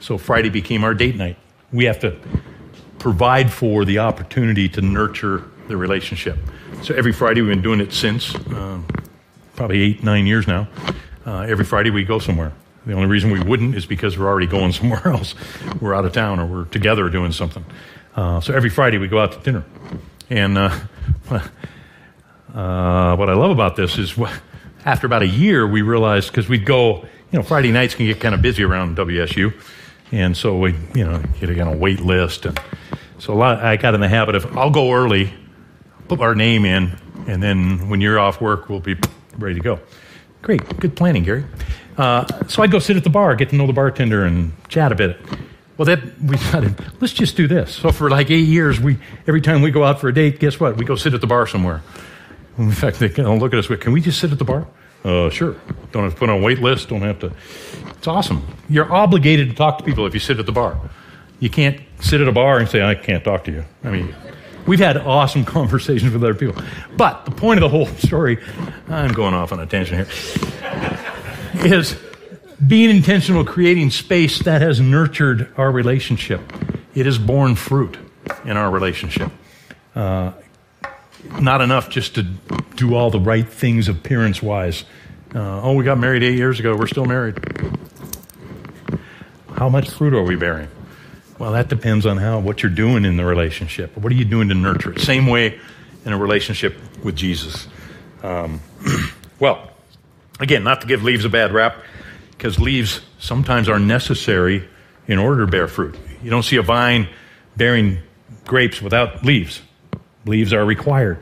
So, 0.00 0.18
Friday 0.18 0.48
became 0.48 0.82
our 0.84 0.94
date 0.94 1.16
night. 1.16 1.36
We 1.72 1.84
have 1.84 2.00
to 2.00 2.16
provide 2.98 3.52
for 3.52 3.84
the 3.84 3.98
opportunity 3.98 4.68
to 4.70 4.80
nurture 4.80 5.44
the 5.68 5.76
relationship. 5.76 6.38
So, 6.82 6.94
every 6.94 7.12
Friday, 7.12 7.42
we've 7.42 7.50
been 7.50 7.62
doing 7.62 7.80
it 7.80 7.92
since 7.92 8.34
um, 8.34 8.86
probably 9.56 9.82
eight, 9.82 10.02
nine 10.02 10.26
years 10.26 10.46
now. 10.46 10.68
Uh, 11.26 11.40
every 11.40 11.64
Friday, 11.64 11.90
we 11.90 12.04
go 12.04 12.18
somewhere. 12.18 12.52
The 12.86 12.94
only 12.94 13.08
reason 13.08 13.30
we 13.30 13.40
wouldn't 13.40 13.74
is 13.74 13.84
because 13.84 14.18
we're 14.18 14.26
already 14.26 14.46
going 14.46 14.72
somewhere 14.80 15.06
else. 15.06 15.34
We're 15.80 15.94
out 15.94 16.04
of 16.04 16.12
town 16.12 16.40
or 16.40 16.46
we're 16.46 16.64
together 16.64 17.08
doing 17.10 17.32
something. 17.32 17.64
Uh, 18.16 18.40
so 18.40 18.54
every 18.54 18.70
Friday 18.70 18.98
we 18.98 19.08
go 19.08 19.20
out 19.20 19.32
to 19.32 19.38
dinner. 19.40 19.64
And 20.28 20.58
uh, 20.58 20.78
uh, 21.30 23.16
what 23.16 23.28
I 23.28 23.34
love 23.34 23.50
about 23.50 23.76
this 23.76 23.98
is 23.98 24.16
what, 24.16 24.32
after 24.84 25.06
about 25.06 25.22
a 25.22 25.26
year 25.26 25.66
we 25.66 25.82
realized 25.82 26.28
because 26.28 26.48
we'd 26.48 26.64
go, 26.64 27.02
you 27.30 27.38
know, 27.38 27.42
Friday 27.42 27.72
nights 27.72 27.94
can 27.94 28.06
get 28.06 28.20
kind 28.20 28.34
of 28.34 28.42
busy 28.42 28.62
around 28.62 28.96
WSU. 28.96 29.52
And 30.12 30.36
so 30.36 30.58
we, 30.58 30.74
you 30.94 31.04
know, 31.04 31.22
get 31.38 31.50
a 31.50 31.54
kind 31.54 31.72
of 31.72 31.78
wait 31.78 32.00
list. 32.00 32.46
And 32.46 32.60
so 33.18 33.32
a 33.32 33.36
lot, 33.36 33.60
I 33.60 33.76
got 33.76 33.94
in 33.94 34.00
the 34.00 34.08
habit 34.08 34.34
of 34.34 34.56
I'll 34.56 34.70
go 34.70 34.92
early, 34.92 35.32
put 36.08 36.20
our 36.20 36.34
name 36.34 36.64
in, 36.64 36.98
and 37.26 37.42
then 37.42 37.88
when 37.88 38.00
you're 38.00 38.18
off 38.18 38.40
work, 38.40 38.68
we'll 38.68 38.80
be 38.80 38.96
ready 39.38 39.54
to 39.54 39.60
go. 39.60 39.80
Great, 40.42 40.80
good 40.80 40.96
planning, 40.96 41.22
Gary. 41.22 41.44
Uh, 41.96 42.24
so 42.48 42.62
I'd 42.62 42.70
go 42.70 42.78
sit 42.78 42.96
at 42.96 43.04
the 43.04 43.10
bar, 43.10 43.36
get 43.36 43.50
to 43.50 43.56
know 43.56 43.66
the 43.66 43.72
bartender, 43.72 44.24
and 44.24 44.52
chat 44.68 44.90
a 44.90 44.94
bit. 44.94 45.18
Well, 45.76 45.86
that 45.86 46.00
we 46.20 46.36
decided 46.36 46.74
let's 47.00 47.12
just 47.12 47.36
do 47.36 47.46
this. 47.46 47.74
So 47.74 47.92
for 47.92 48.10
like 48.10 48.30
eight 48.30 48.46
years, 48.46 48.80
we 48.80 48.98
every 49.26 49.40
time 49.40 49.62
we 49.62 49.70
go 49.70 49.84
out 49.84 50.00
for 50.00 50.08
a 50.08 50.14
date, 50.14 50.40
guess 50.40 50.58
what? 50.58 50.76
We 50.76 50.84
go 50.84 50.96
sit 50.96 51.14
at 51.14 51.20
the 51.20 51.26
bar 51.26 51.46
somewhere. 51.46 51.82
In 52.58 52.72
fact, 52.72 52.98
they 52.98 53.06
of 53.06 53.40
look 53.40 53.52
at 53.54 53.58
us. 53.58 53.66
Can 53.80 53.92
we 53.92 54.00
just 54.00 54.20
sit 54.20 54.32
at 54.32 54.38
the 54.38 54.44
bar? 54.44 54.66
Uh, 55.04 55.30
sure. 55.30 55.56
Don't 55.92 56.04
have 56.04 56.12
to 56.14 56.18
put 56.18 56.28
on 56.28 56.40
a 56.40 56.42
wait 56.42 56.60
list. 56.60 56.88
Don't 56.88 57.00
have 57.00 57.18
to. 57.20 57.32
It's 57.96 58.06
awesome. 58.06 58.46
You're 58.68 58.92
obligated 58.92 59.50
to 59.50 59.54
talk 59.54 59.78
to 59.78 59.84
people 59.84 60.06
if 60.06 60.14
you 60.14 60.20
sit 60.20 60.38
at 60.38 60.46
the 60.46 60.52
bar. 60.52 60.78
You 61.38 61.48
can't 61.48 61.80
sit 62.00 62.20
at 62.20 62.28
a 62.28 62.32
bar 62.32 62.58
and 62.58 62.68
say, 62.68 62.82
"I 62.82 62.94
can't 62.94 63.24
talk 63.24 63.44
to 63.44 63.52
you." 63.52 63.64
I 63.82 63.90
mean, 63.90 64.14
we've 64.66 64.78
had 64.78 64.98
awesome 64.98 65.44
conversations 65.58 66.12
with 66.12 66.22
other 66.22 66.34
people. 66.34 66.62
But 66.96 67.24
the 67.24 67.30
point 67.30 67.62
of 67.62 67.62
the 67.62 67.68
whole 67.70 67.86
story, 67.98 68.38
I'm 68.88 69.12
going 69.12 69.34
off 69.34 69.52
on 69.52 69.60
a 69.60 69.66
tangent 69.66 70.06
here, 70.06 71.64
is 71.64 71.98
being 72.66 72.90
intentional, 72.90 73.44
creating 73.44 73.90
space 73.90 74.40
that 74.40 74.60
has 74.60 74.80
nurtured 74.80 75.52
our 75.56 75.72
relationship. 75.72 76.40
It 76.94 77.06
has 77.06 77.16
borne 77.18 77.54
fruit 77.54 77.96
in 78.44 78.56
our 78.56 78.70
relationship. 78.70 79.32
Uh, 79.94 80.32
not 81.40 81.60
enough 81.60 81.90
just 81.90 82.14
to 82.16 82.22
do 82.76 82.94
all 82.94 83.10
the 83.10 83.20
right 83.20 83.48
things 83.48 83.88
appearance 83.88 84.42
wise. 84.42 84.84
Uh, 85.34 85.62
oh, 85.62 85.74
we 85.74 85.84
got 85.84 85.98
married 85.98 86.22
eight 86.22 86.36
years 86.36 86.58
ago. 86.58 86.76
We're 86.76 86.86
still 86.86 87.04
married. 87.04 87.38
How 89.54 89.68
much 89.68 89.90
fruit 89.90 90.14
are 90.14 90.22
we 90.22 90.36
bearing? 90.36 90.68
Well, 91.38 91.52
that 91.52 91.68
depends 91.68 92.06
on 92.06 92.16
how 92.18 92.40
what 92.40 92.62
you're 92.62 92.70
doing 92.72 93.04
in 93.04 93.16
the 93.16 93.24
relationship. 93.24 93.96
What 93.96 94.12
are 94.12 94.16
you 94.16 94.24
doing 94.24 94.48
to 94.48 94.54
nurture 94.54 94.92
it? 94.92 95.00
Same 95.00 95.26
way 95.26 95.58
in 96.04 96.12
a 96.12 96.18
relationship 96.18 96.76
with 97.04 97.16
Jesus. 97.16 97.68
Um, 98.22 98.60
well, 99.38 99.70
again, 100.38 100.64
not 100.64 100.80
to 100.82 100.86
give 100.86 101.02
leaves 101.02 101.24
a 101.24 101.28
bad 101.28 101.52
rap, 101.52 101.76
because 102.30 102.58
leaves 102.58 103.00
sometimes 103.18 103.68
are 103.68 103.78
necessary 103.78 104.68
in 105.06 105.18
order 105.18 105.44
to 105.44 105.50
bear 105.50 105.68
fruit. 105.68 105.96
You 106.22 106.30
don't 106.30 106.42
see 106.42 106.56
a 106.56 106.62
vine 106.62 107.08
bearing 107.56 107.98
grapes 108.46 108.80
without 108.80 109.24
leaves. 109.24 109.60
Leaves 110.26 110.52
are 110.52 110.64
required. 110.64 111.18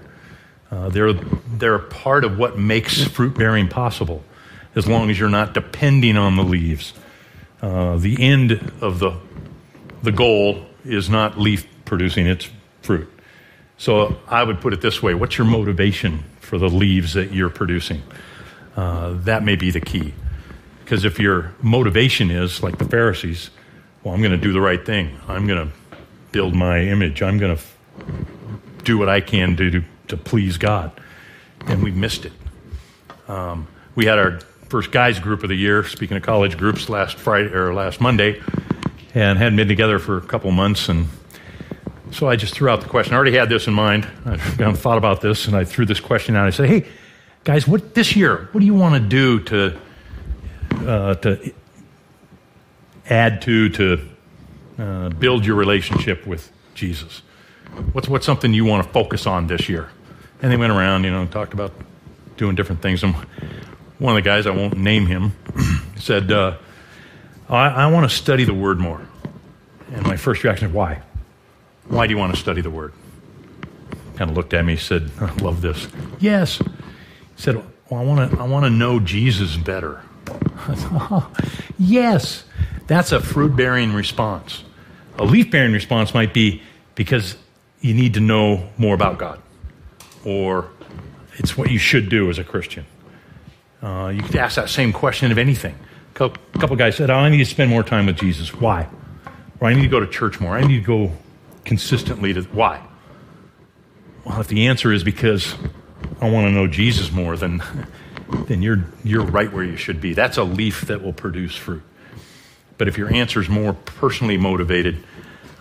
Uh, 0.71 0.89
they're, 0.91 1.13
they're 1.13 1.79
part 1.79 2.25
of 2.25 2.39
what 2.39 2.59
makes 2.59 3.03
fruit 3.05 3.37
bearing 3.37 3.69
possible, 3.69 4.23
as 4.75 4.87
long 4.87 5.11
as 5.11 5.19
you're 5.19 5.29
not 5.29 5.55
depending 5.55 6.17
on 6.17 6.37
the 6.37 6.43
leaves. 6.43 6.93
Uh, 7.63 7.97
the 7.97 8.23
end 8.23 8.53
of 8.81 8.99
the, 8.99 9.17
the 10.03 10.13
goal 10.13 10.67
is 10.85 11.09
not 11.09 11.39
leaf 11.39 11.67
producing, 11.85 12.27
it's 12.27 12.49
fruit. 12.83 13.09
So 13.79 14.17
I 14.27 14.43
would 14.43 14.61
put 14.61 14.73
it 14.73 14.81
this 14.81 15.03
way 15.03 15.15
what's 15.15 15.39
your 15.39 15.47
motivation 15.47 16.25
for 16.41 16.59
the 16.59 16.69
leaves 16.69 17.15
that 17.15 17.33
you're 17.33 17.51
producing? 17.51 18.03
Uh, 18.77 19.15
that 19.23 19.43
may 19.43 19.57
be 19.57 19.71
the 19.71 19.81
key. 19.81 20.13
Because 20.85 21.05
if 21.05 21.19
your 21.19 21.55
motivation 21.61 22.31
is, 22.31 22.63
like 22.63 22.79
the 22.79 22.85
Pharisees, 22.85 23.51
well, 24.03 24.15
I'm 24.15 24.21
going 24.21 24.33
to 24.33 24.39
do 24.39 24.53
the 24.53 24.61
right 24.61 24.85
thing, 24.85 25.19
I'm 25.29 25.47
going 25.47 25.69
to 25.69 25.75
build 26.33 26.55
my 26.55 26.81
image, 26.81 27.23
I'm 27.23 27.39
going 27.39 27.57
to 27.57 27.63
do 28.89 28.97
what 28.97 29.11
I 29.11 29.21
can 29.21 29.55
do 29.55 29.71
to, 29.71 29.85
to 30.09 30.17
please 30.17 30.57
God, 30.57 30.91
And 31.67 31.83
we 31.83 31.91
missed 31.91 32.25
it. 32.25 32.33
Um, 33.29 33.69
we 33.95 34.07
had 34.07 34.19
our 34.19 34.41
first 34.71 34.91
guys 34.91 35.19
group 35.19 35.43
of 35.43 35.51
the 35.51 35.55
year, 35.55 35.85
speaking 35.85 36.17
of 36.17 36.23
college 36.23 36.57
groups, 36.57 36.89
last 36.89 37.19
Friday 37.19 37.53
or 37.53 37.75
last 37.75 38.01
Monday, 38.01 38.41
and 39.15 39.39
hadn't 39.39 39.57
been 39.57 39.69
together 39.69 39.99
for 39.99 40.17
a 40.17 40.23
couple 40.23 40.51
months. 40.53 40.89
And 40.89 41.07
so 42.13 42.31
I 42.31 42.37
just 42.37 42.55
threw 42.55 42.71
out 42.71 42.81
the 42.81 42.89
question. 42.89 43.13
I 43.13 43.17
already 43.17 43.37
had 43.37 43.51
this 43.51 43.67
in 43.67 43.75
mind. 43.75 44.09
I 44.25 44.37
thought 44.73 44.97
about 44.97 45.21
this, 45.21 45.47
and 45.47 45.55
I 45.55 45.65
threw 45.65 45.85
this 45.85 46.01
question 46.01 46.35
out. 46.35 46.47
I 46.47 46.51
said, 46.51 46.71
"Hey, 46.71 46.87
guys, 47.45 47.69
what 47.69 47.95
this 47.95 48.17
year? 48.17 48.49
What 48.53 48.61
do 48.61 48.67
you 48.67 48.75
want 48.75 48.95
to 48.95 49.07
do 49.07 49.41
to 49.41 49.79
uh, 50.87 51.15
to 51.17 51.53
add 53.11 53.43
to 53.43 53.69
to 53.69 54.09
uh, 54.79 55.09
build 55.11 55.45
your 55.45 55.57
relationship 55.57 56.27
with 56.27 56.51
Jesus? 56.75 57.21
What's 57.93 58.09
what's 58.09 58.27
something 58.27 58.53
you 58.53 58.65
want 58.65 58.85
to 58.85 58.93
focus 58.93 59.27
on 59.27 59.47
this 59.47 59.69
year?" 59.69 59.91
And 60.43 60.53
they 60.53 60.57
went 60.57 60.73
around, 60.73 61.05
you 61.05 61.11
know, 61.11 61.23
and 61.23 61.31
talked 61.31 61.53
about 61.53 61.73
doing 62.37 62.55
different 62.55 62.81
things. 62.81 63.03
And 63.03 63.15
one 63.99 64.17
of 64.17 64.23
the 64.23 64.29
guys, 64.29 64.47
I 64.47 64.51
won't 64.51 64.77
name 64.77 65.07
him, 65.07 65.33
said, 65.97 66.31
uh, 66.31 66.57
I, 67.49 67.67
I 67.67 67.87
want 67.89 68.09
to 68.09 68.17
study 68.17 68.45
the 68.45 68.55
Word 68.55 68.79
more. 68.79 69.03
And 69.93 70.07
my 70.07 70.17
first 70.17 70.45
reaction 70.45 70.69
is, 70.69 70.75
why? 70.75 71.03
Why 71.89 72.07
do 72.07 72.13
you 72.13 72.19
want 72.19 72.35
to 72.35 72.41
study 72.41 72.61
the 72.61 72.71
Word? 72.71 72.93
Kind 74.17 74.31
of 74.31 74.37
looked 74.37 74.55
at 74.55 74.65
me, 74.65 74.77
said, 74.77 75.11
I 75.21 75.33
love 75.37 75.61
this. 75.61 75.89
Yes. 76.21 76.59
He 76.59 76.65
said, 77.37 77.57
well, 77.89 78.01
I 78.01 78.05
want 78.05 78.31
to 78.31 78.39
I 78.39 78.47
want 78.47 78.65
to 78.67 78.71
know 78.71 79.01
Jesus 79.01 79.57
better. 79.57 80.03
yes. 81.79 82.45
That's 82.87 83.13
a 83.13 83.21
fruit 83.21 83.57
bearing 83.57 83.93
response. 83.93 84.65
A 85.19 85.25
leaf 85.25 85.51
bearing 85.51 85.73
response 85.73 86.15
might 86.15 86.35
be 86.35 86.63
because 86.95 87.37
you 87.81 87.95
need 87.95 88.15
to 88.15 88.21
know 88.21 88.69
more 88.77 88.95
about 88.95 89.19
God, 89.19 89.41
or 90.25 90.71
it's 91.37 91.57
what 91.57 91.71
you 91.71 91.79
should 91.79 92.09
do 92.09 92.29
as 92.31 92.39
a 92.39 92.45
Christian. 92.45 92.85
Uh, 93.83 94.13
you 94.15 94.23
could 94.23 94.37
ask 94.37 94.57
that 94.57 94.69
same 94.69 94.93
question 94.93 95.31
of 95.31 95.39
anything. 95.39 95.77
A 96.21 96.31
couple 96.59 96.75
guys 96.75 96.97
said, 96.97 97.11
oh, 97.11 97.15
I 97.15 97.29
need 97.29 97.39
to 97.39 97.45
spend 97.45 97.71
more 97.71 97.85
time 97.85 98.07
with 98.07 98.17
Jesus. 98.17 98.53
Why? 98.53 98.89
Or 99.61 99.69
I 99.69 99.75
need 99.75 99.83
to 99.83 99.89
go 99.89 100.01
to 100.01 100.07
church 100.07 100.41
more. 100.41 100.57
I 100.57 100.63
need 100.63 100.81
to 100.81 100.85
go 100.85 101.13
consistently 101.65 102.33
to. 102.33 102.43
Why? 102.43 102.83
Well, 104.25 104.41
if 104.41 104.49
the 104.49 104.67
answer 104.67 104.93
is 104.93 105.05
because 105.05 105.55
I 106.21 106.29
want 106.29 106.47
to 106.49 106.51
know 106.51 106.67
Jesus 106.67 107.13
more, 107.13 107.37
then, 107.37 107.63
then 108.47 108.63
you're, 108.63 108.85
you're 109.05 109.25
right 109.25 109.53
where 109.53 109.63
you 109.63 109.77
should 109.77 110.01
be. 110.01 110.13
That's 110.13 110.39
a 110.39 110.45
leaf 110.45 110.83
that 110.83 111.03
will 111.03 111.13
produce 111.13 111.55
fruit. 111.55 111.83
But 112.79 112.89
if 112.89 112.99
your 112.99 113.13
answer 113.13 113.41
is 113.41 113.49
more 113.49 113.73
personally 113.73 114.39
motivated, 114.39 115.05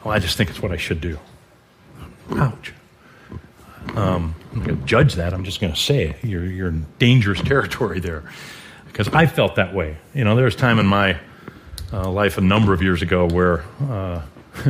well, 0.03 0.13
I 0.13 0.19
just 0.19 0.37
think 0.37 0.49
it's 0.49 0.61
what 0.61 0.71
I 0.71 0.77
should 0.77 1.01
do. 1.01 1.19
Ouch. 2.35 2.73
Um, 3.95 4.35
I'm 4.53 4.63
going 4.63 4.79
to 4.79 4.85
judge 4.85 5.15
that. 5.15 5.33
I'm 5.33 5.43
just 5.43 5.61
going 5.61 5.73
to 5.73 5.79
say 5.79 6.09
it. 6.09 6.23
You're, 6.23 6.45
you're 6.45 6.67
in 6.67 6.85
dangerous 6.99 7.41
territory 7.41 7.99
there. 7.99 8.23
Because 8.87 9.07
I 9.09 9.25
felt 9.27 9.55
that 9.55 9.73
way. 9.73 9.97
You 10.13 10.23
know, 10.23 10.35
there 10.35 10.45
was 10.45 10.55
time 10.55 10.79
in 10.79 10.85
my 10.85 11.19
uh, 11.93 12.09
life 12.09 12.37
a 12.37 12.41
number 12.41 12.73
of 12.73 12.81
years 12.81 13.01
ago 13.01 13.27
where 13.27 13.63
uh, 13.81 14.21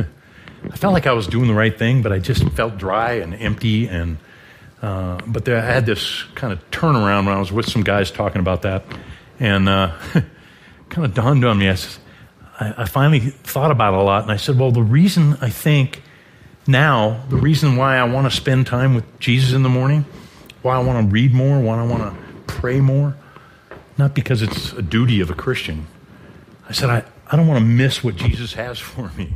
I 0.70 0.76
felt 0.76 0.92
like 0.92 1.06
I 1.06 1.12
was 1.12 1.26
doing 1.26 1.48
the 1.48 1.54
right 1.54 1.76
thing, 1.76 2.02
but 2.02 2.12
I 2.12 2.18
just 2.18 2.48
felt 2.50 2.78
dry 2.78 3.14
and 3.14 3.34
empty. 3.34 3.88
And 3.88 4.18
uh, 4.82 5.18
but 5.26 5.44
there, 5.44 5.58
I 5.58 5.64
had 5.64 5.86
this 5.86 6.22
kind 6.34 6.52
of 6.52 6.70
turnaround 6.70 7.26
when 7.26 7.34
I 7.34 7.38
was 7.38 7.50
with 7.50 7.68
some 7.68 7.82
guys 7.82 8.10
talking 8.10 8.40
about 8.40 8.62
that, 8.62 8.84
and 9.40 9.68
uh, 9.68 9.92
kind 10.90 11.04
of 11.04 11.14
dawned 11.14 11.44
on 11.44 11.58
me. 11.58 11.68
I, 11.68 11.76
I 12.60 12.84
finally 12.84 13.20
thought 13.20 13.70
about 13.70 13.94
it 13.94 14.00
a 14.00 14.02
lot, 14.02 14.22
and 14.22 14.30
I 14.30 14.36
said, 14.36 14.58
well, 14.58 14.70
the 14.70 14.82
reason 14.82 15.36
I 15.40 15.50
think 15.50 16.02
now, 16.68 17.24
the 17.30 17.36
reason 17.36 17.76
why 17.76 17.96
I 17.96 18.04
want 18.04 18.30
to 18.30 18.30
spend 18.30 18.66
time 18.66 18.94
with 18.94 19.18
Jesus 19.18 19.54
in 19.54 19.62
the 19.62 19.70
morning, 19.70 20.04
why 20.60 20.76
I 20.76 20.80
want 20.80 21.08
to 21.08 21.10
read 21.10 21.32
more, 21.32 21.58
why 21.58 21.80
I 21.80 21.82
want 21.82 22.02
to 22.02 22.42
pray 22.46 22.78
more, 22.78 23.16
not 23.96 24.14
because 24.14 24.42
it's 24.42 24.74
a 24.74 24.82
duty 24.82 25.22
of 25.22 25.30
a 25.30 25.34
Christian. 25.34 25.86
I 26.68 26.72
said, 26.72 26.90
I, 26.90 27.04
I 27.26 27.36
don't 27.36 27.46
want 27.46 27.58
to 27.58 27.64
miss 27.64 28.04
what 28.04 28.16
Jesus 28.16 28.52
has 28.52 28.78
for 28.78 29.10
me 29.16 29.32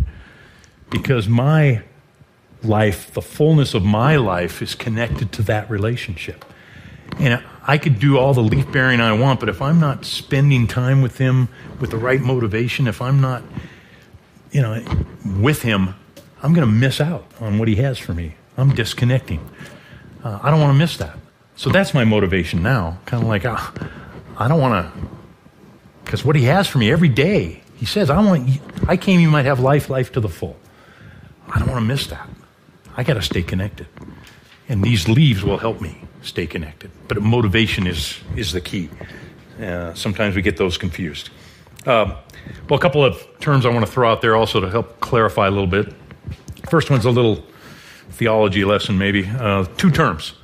because 0.91 1.27
my 1.27 1.83
life, 2.63 3.15
the 3.15 3.23
fullness 3.23 3.73
of 3.73 3.83
my 3.83 4.17
life, 4.17 4.61
is 4.61 4.75
connected 4.75 5.33
to 5.33 5.43
that 5.45 5.71
relationship. 5.71 6.45
And 7.19 7.43
I 7.67 7.79
could 7.79 7.99
do 7.99 8.19
all 8.19 8.35
the 8.35 8.43
leaf 8.43 8.71
bearing 8.71 9.01
I 9.01 9.15
want, 9.15 9.41
but 9.41 9.49
if 9.49 9.63
I'm 9.63 9.81
not 9.81 10.05
spending 10.05 10.67
time 10.67 11.01
with 11.01 11.17
Him 11.17 11.49
with 11.81 11.93
the 11.93 11.97
right 11.97 12.21
motivation, 12.21 12.87
if 12.87 13.01
I'm 13.01 13.23
not, 13.23 13.43
you 14.51 14.61
know, 14.61 14.85
with 15.25 15.63
Him, 15.63 15.95
I'm 16.43 16.53
going 16.53 16.67
to 16.67 16.73
miss 16.73 17.01
out 17.01 17.25
on 17.41 17.59
what 17.59 17.69
He 17.69 17.77
has 17.77 17.99
for 17.99 18.13
me. 18.15 18.35
I'm 18.57 18.75
disconnecting. 18.75 19.49
Uh, 20.23 20.39
I 20.43 20.51
don't 20.51 20.61
want 20.61 20.75
to 20.75 20.79
miss 20.79 20.97
that. 20.99 21.17
So 21.57 21.71
that's 21.71 21.95
my 21.95 22.05
motivation 22.05 22.63
now. 22.63 22.99
Kind 23.07 23.23
of 23.23 23.29
like, 23.29 23.45
uh, 23.45 23.59
I 24.39 24.49
don't 24.49 24.61
want 24.61 24.85
to, 24.85 25.09
because 26.05 26.25
what 26.25 26.37
He 26.37 26.45
has 26.45 26.67
for 26.67 26.79
me 26.79 26.91
every 26.91 27.09
day, 27.09 27.63
He 27.77 27.87
says, 27.87 28.11
I 28.11 28.21
want, 28.21 28.49
I 28.89 28.97
came, 28.97 29.21
you 29.21 29.31
might 29.31 29.45
have 29.45 29.61
life, 29.61 29.89
life 29.91 30.13
to 30.13 30.21
the 30.21 30.29
full. 30.29 30.57
I 31.49 31.59
don't 31.59 31.69
want 31.69 31.81
to 31.81 31.87
miss 31.87 32.07
that. 32.09 32.29
I 32.97 33.03
got 33.05 33.15
to 33.15 33.23
stay 33.23 33.43
connected. 33.43 33.87
And 34.69 34.83
these 34.83 35.09
leaves 35.09 35.43
will 35.43 35.59
help 35.59 35.81
me 35.81 35.97
stay 36.23 36.47
connected. 36.47 36.91
But 37.09 37.21
motivation 37.21 37.87
is, 37.87 38.19
is 38.37 38.53
the 38.53 38.61
key. 38.61 38.89
Uh, 39.61 39.95
sometimes 39.95 40.35
we 40.35 40.43
get 40.43 40.57
those 40.57 40.79
confused. 40.79 41.31
Uh, 41.85 42.17
well, 42.69 42.79
a 42.79 42.83
couple 42.83 43.05
of 43.05 43.27
terms 43.41 43.67
I 43.67 43.71
want 43.71 43.85
to 43.85 43.91
throw 43.91 44.11
out 44.11 44.23
there 44.23 44.37
also 44.37 44.61
to 44.61 44.71
help 44.71 45.01
clarify 45.01 45.49
a 45.49 45.51
little 45.51 45.67
bit. 45.67 45.93
First 46.69 46.91
one's 46.91 47.05
a 47.05 47.11
little 47.11 47.45
theology 48.11 48.65
lesson, 48.65 48.99
maybe. 48.99 49.27
Uh, 49.27 49.65
two 49.77 49.91
terms 49.91 50.35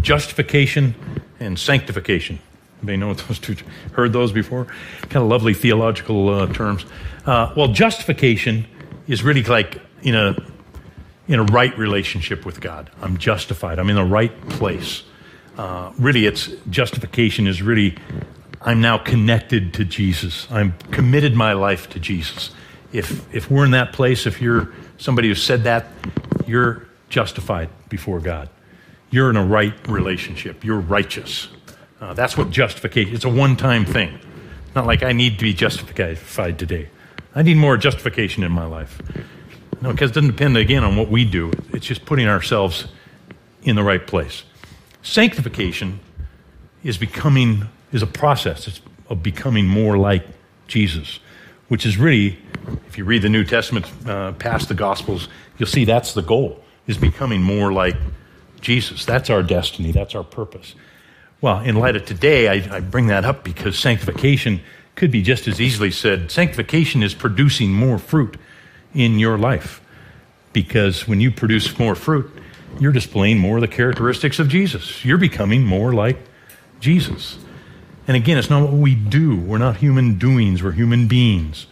justification 0.00 0.94
and 1.40 1.58
sanctification. 1.58 2.38
Anybody 2.78 2.96
know 2.98 3.08
what 3.08 3.18
those 3.18 3.38
two 3.38 3.56
heard 3.92 4.12
those 4.12 4.32
before? 4.32 4.66
Kind 5.02 5.16
of 5.16 5.28
lovely 5.28 5.54
theological 5.54 6.28
uh, 6.28 6.52
terms. 6.52 6.84
Uh, 7.24 7.52
well, 7.56 7.68
justification 7.68 8.66
is 9.08 9.22
really 9.22 9.42
like 9.42 9.80
in 10.02 10.14
a 10.14 10.36
in 11.28 11.40
a 11.40 11.44
right 11.44 11.76
relationship 11.76 12.46
with 12.46 12.60
God. 12.60 12.90
I'm 13.02 13.16
justified. 13.16 13.78
I'm 13.78 13.90
in 13.90 13.96
the 13.96 14.04
right 14.04 14.48
place. 14.48 15.02
Uh, 15.58 15.92
really, 15.98 16.26
it's 16.26 16.50
justification 16.70 17.46
is 17.46 17.62
really 17.62 17.96
I'm 18.60 18.80
now 18.80 18.98
connected 18.98 19.74
to 19.74 19.84
Jesus. 19.84 20.46
I'm 20.50 20.74
committed 20.90 21.34
my 21.34 21.54
life 21.54 21.88
to 21.90 22.00
Jesus. 22.00 22.50
If 22.92 23.34
if 23.34 23.50
we're 23.50 23.64
in 23.64 23.72
that 23.72 23.92
place, 23.92 24.26
if 24.26 24.40
you're 24.40 24.72
somebody 24.98 25.28
who 25.28 25.34
said 25.34 25.64
that, 25.64 25.86
you're 26.46 26.86
justified 27.08 27.68
before 27.88 28.20
God. 28.20 28.48
You're 29.10 29.30
in 29.30 29.36
a 29.36 29.44
right 29.44 29.74
relationship. 29.88 30.64
You're 30.64 30.80
righteous. 30.80 31.48
Uh, 32.00 32.14
that's 32.14 32.36
what 32.36 32.50
justification. 32.50 33.14
It's 33.14 33.24
a 33.24 33.28
one-time 33.28 33.84
thing. 33.84 34.18
Not 34.74 34.86
like 34.86 35.02
I 35.02 35.12
need 35.12 35.38
to 35.38 35.44
be 35.44 35.54
justified 35.54 36.58
today. 36.58 36.90
I 37.34 37.42
need 37.42 37.56
more 37.56 37.76
justification 37.76 38.42
in 38.42 38.52
my 38.52 38.66
life. 38.66 39.00
No, 39.80 39.92
because 39.92 40.10
it 40.10 40.14
doesn't 40.14 40.30
depend, 40.30 40.56
again, 40.56 40.84
on 40.84 40.96
what 40.96 41.08
we 41.08 41.24
do. 41.24 41.52
It's 41.72 41.86
just 41.86 42.04
putting 42.04 42.28
ourselves 42.28 42.86
in 43.62 43.76
the 43.76 43.82
right 43.82 44.06
place. 44.06 44.44
Sanctification 45.02 46.00
is 46.82 46.98
becoming, 46.98 47.68
is 47.92 48.02
a 48.02 48.06
process 48.06 48.66
It's 48.66 48.80
of 49.08 49.22
becoming 49.22 49.66
more 49.66 49.96
like 49.96 50.26
Jesus, 50.66 51.20
which 51.68 51.86
is 51.86 51.96
really, 51.96 52.38
if 52.86 52.98
you 52.98 53.04
read 53.04 53.22
the 53.22 53.28
New 53.28 53.44
Testament 53.44 53.86
uh, 54.06 54.32
past 54.32 54.68
the 54.68 54.74
Gospels, 54.74 55.28
you'll 55.58 55.68
see 55.68 55.84
that's 55.84 56.14
the 56.14 56.22
goal, 56.22 56.62
is 56.86 56.96
becoming 56.96 57.42
more 57.42 57.72
like 57.72 57.96
Jesus. 58.60 59.04
That's 59.04 59.30
our 59.30 59.42
destiny. 59.42 59.92
That's 59.92 60.14
our 60.14 60.24
purpose. 60.24 60.74
Well, 61.40 61.60
in 61.60 61.76
light 61.76 61.96
of 61.96 62.04
today, 62.04 62.48
I, 62.48 62.76
I 62.76 62.80
bring 62.80 63.08
that 63.08 63.24
up 63.24 63.44
because 63.44 63.78
sanctification 63.78 64.60
could 64.94 65.10
be 65.10 65.22
just 65.22 65.46
as 65.46 65.60
easily 65.60 65.90
said 65.90 66.30
sanctification 66.30 67.02
is 67.02 67.14
producing 67.14 67.72
more 67.72 67.98
fruit 67.98 68.36
in 68.94 69.18
your 69.18 69.36
life. 69.36 69.80
Because 70.52 71.06
when 71.06 71.20
you 71.20 71.30
produce 71.30 71.78
more 71.78 71.94
fruit, 71.94 72.30
you're 72.80 72.92
displaying 72.92 73.38
more 73.38 73.58
of 73.58 73.60
the 73.60 73.68
characteristics 73.68 74.38
of 74.38 74.48
Jesus. 74.48 75.04
You're 75.04 75.18
becoming 75.18 75.64
more 75.64 75.92
like 75.92 76.18
Jesus. 76.80 77.38
And 78.06 78.16
again, 78.16 78.38
it's 78.38 78.50
not 78.50 78.62
what 78.62 78.72
we 78.72 78.94
do. 78.94 79.36
We're 79.36 79.58
not 79.58 79.76
human 79.76 80.18
doings, 80.18 80.62
we're 80.62 80.72
human 80.72 81.08
beings. 81.08 81.66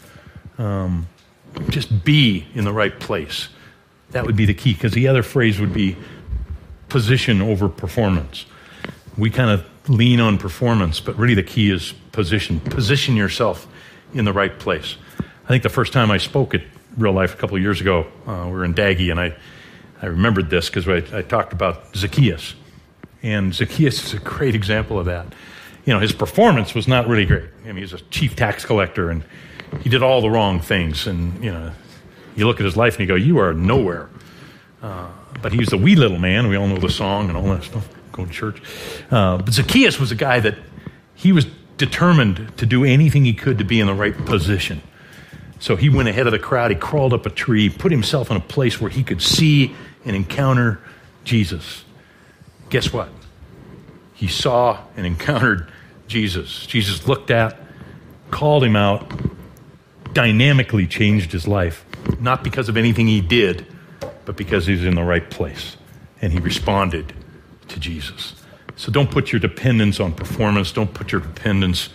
Um, 0.59 1.07
just 1.69 2.05
be 2.05 2.47
in 2.55 2.65
the 2.65 2.73
right 2.73 2.99
place. 2.99 3.49
That 4.11 4.27
would 4.27 4.37
be 4.37 4.45
the 4.45 4.55
key, 4.55 4.75
because 4.75 4.93
the 4.93 5.09
other 5.09 5.23
phrase 5.23 5.61
would 5.61 5.73
be 5.73 5.97
position 6.89 7.41
over 7.41 7.69
performance. 7.69 8.47
We 9.17 9.31
kind 9.31 9.51
of 9.51 9.65
lean 9.89 10.21
on 10.21 10.39
performance, 10.39 11.01
but 11.01 11.17
really 11.17 11.35
the 11.35 11.43
key 11.43 11.71
is 11.71 11.93
position. 12.13 12.61
Position 12.61 13.17
yourself 13.17 13.67
in 14.13 14.25
the 14.25 14.33
right 14.33 14.59
place. 14.59 14.97
I 15.45 15.49
think 15.49 15.63
the 15.63 15.69
first 15.69 15.93
time 15.93 16.11
I 16.11 16.19
spoke 16.19 16.55
at 16.55 16.63
real 16.97 17.13
life 17.13 17.35
a 17.35 17.37
couple 17.37 17.57
of 17.57 17.63
years 17.63 17.81
ago. 17.81 18.07
Uh, 18.27 18.45
we 18.47 18.53
were 18.53 18.65
in 18.65 18.75
Daggy, 18.75 19.11
and 19.11 19.21
I, 19.21 19.37
I 20.01 20.07
remembered 20.07 20.51
this 20.51 20.69
because 20.69 20.89
I, 20.89 21.19
I, 21.19 21.23
talked 21.23 21.53
about 21.53 21.95
Zacchaeus. 21.97 22.55
And 23.23 23.55
Zacchaeus 23.55 24.05
is 24.05 24.15
a 24.15 24.19
great 24.19 24.55
example 24.61 24.99
of 24.99 25.07
that. 25.07 25.27
You 25.85 25.93
know, 25.93 26.01
his 26.01 26.13
performance 26.13 26.75
was 26.75 26.89
not 26.89 27.09
really 27.09 27.27
great. 27.27 27.49
I 27.65 27.69
mean, 27.69 27.77
he's 27.77 27.93
a 27.93 28.01
chief 28.11 28.37
tax 28.37 28.65
collector, 28.65 29.11
and 29.11 29.23
he 29.83 29.91
did 29.91 30.03
all 30.03 30.21
the 30.21 30.31
wrong 30.31 30.61
things. 30.61 31.07
And, 31.07 31.43
you 31.45 31.53
know, 31.53 31.73
you 32.37 32.47
look 32.47 32.59
at 32.59 32.65
his 32.65 32.77
life 32.77 32.99
and 32.99 33.01
you 33.01 33.07
go, 33.07 33.15
You 33.15 33.39
are 33.39 33.53
nowhere. 33.53 34.09
Uh, 34.83 35.09
but 35.43 35.53
he 35.53 35.59
was 35.59 35.73
a 35.73 35.79
wee 35.79 35.97
little 35.97 36.19
man. 36.19 36.49
We 36.49 36.57
all 36.57 36.67
know 36.67 36.79
the 36.79 36.91
song 36.91 37.29
and 37.29 37.37
all 37.37 37.45
that 37.45 37.65
stuff, 37.65 37.89
going 38.13 38.29
to 38.29 38.35
church. 38.35 38.63
Uh, 39.11 39.39
but 39.39 39.53
Zacchaeus 39.53 39.99
was 39.99 40.11
a 40.11 40.15
guy 40.15 40.41
that 40.41 40.57
he 41.15 41.33
was 41.33 41.47
determined 41.77 42.57
to 42.59 42.67
do 42.67 42.85
anything 42.85 43.25
he 43.25 43.35
could 43.35 43.59
to 43.59 43.65
be 43.65 43.81
in 43.81 43.87
the 43.87 43.95
right 43.95 44.17
position. 44.27 44.83
So 45.59 45.77
he 45.77 45.89
went 45.89 46.09
ahead 46.09 46.27
of 46.27 46.33
the 46.33 46.39
crowd. 46.39 46.71
He 46.71 46.77
crawled 46.77 47.15
up 47.15 47.27
a 47.27 47.31
tree, 47.31 47.71
put 47.71 47.91
himself 47.91 48.31
in 48.31 48.37
a 48.37 48.41
place 48.41 48.81
where 48.81 48.91
he 48.91 49.03
could 49.03 49.23
see 49.23 49.75
and 50.05 50.15
encounter 50.15 50.81
Jesus. 51.25 51.85
Guess 52.69 52.93
what? 52.93 53.09
He 54.13 54.29
saw 54.29 54.85
and 54.97 55.07
encountered 55.07 55.71
Jesus. 56.15 56.65
Jesus 56.67 57.09
looked 57.09 57.33
at, 57.33 57.59
called 58.31 58.63
him 58.63 58.77
out, 58.77 59.11
dynamically 60.13 60.87
changed 60.87 61.33
his 61.33 61.49
life. 61.49 61.85
Not 62.21 62.45
because 62.45 62.69
of 62.69 62.77
anything 62.77 63.09
he 63.09 63.21
did, 63.21 63.67
but 64.25 64.37
because 64.37 64.65
he 64.65 64.75
was 64.75 64.85
in 64.85 64.95
the 64.95 65.03
right 65.03 65.29
place. 65.29 65.77
And 66.23 66.33
he 66.33 66.39
responded 66.39 67.13
to 67.67 67.81
Jesus. 67.81 68.41
So 68.77 68.93
don't 68.93 69.11
put 69.11 69.33
your 69.33 69.41
dependence 69.41 69.99
on 69.99 70.13
performance. 70.13 70.71
Don't 70.71 70.95
put 70.95 71.11
your 71.11 71.21
dependence, 71.21 71.89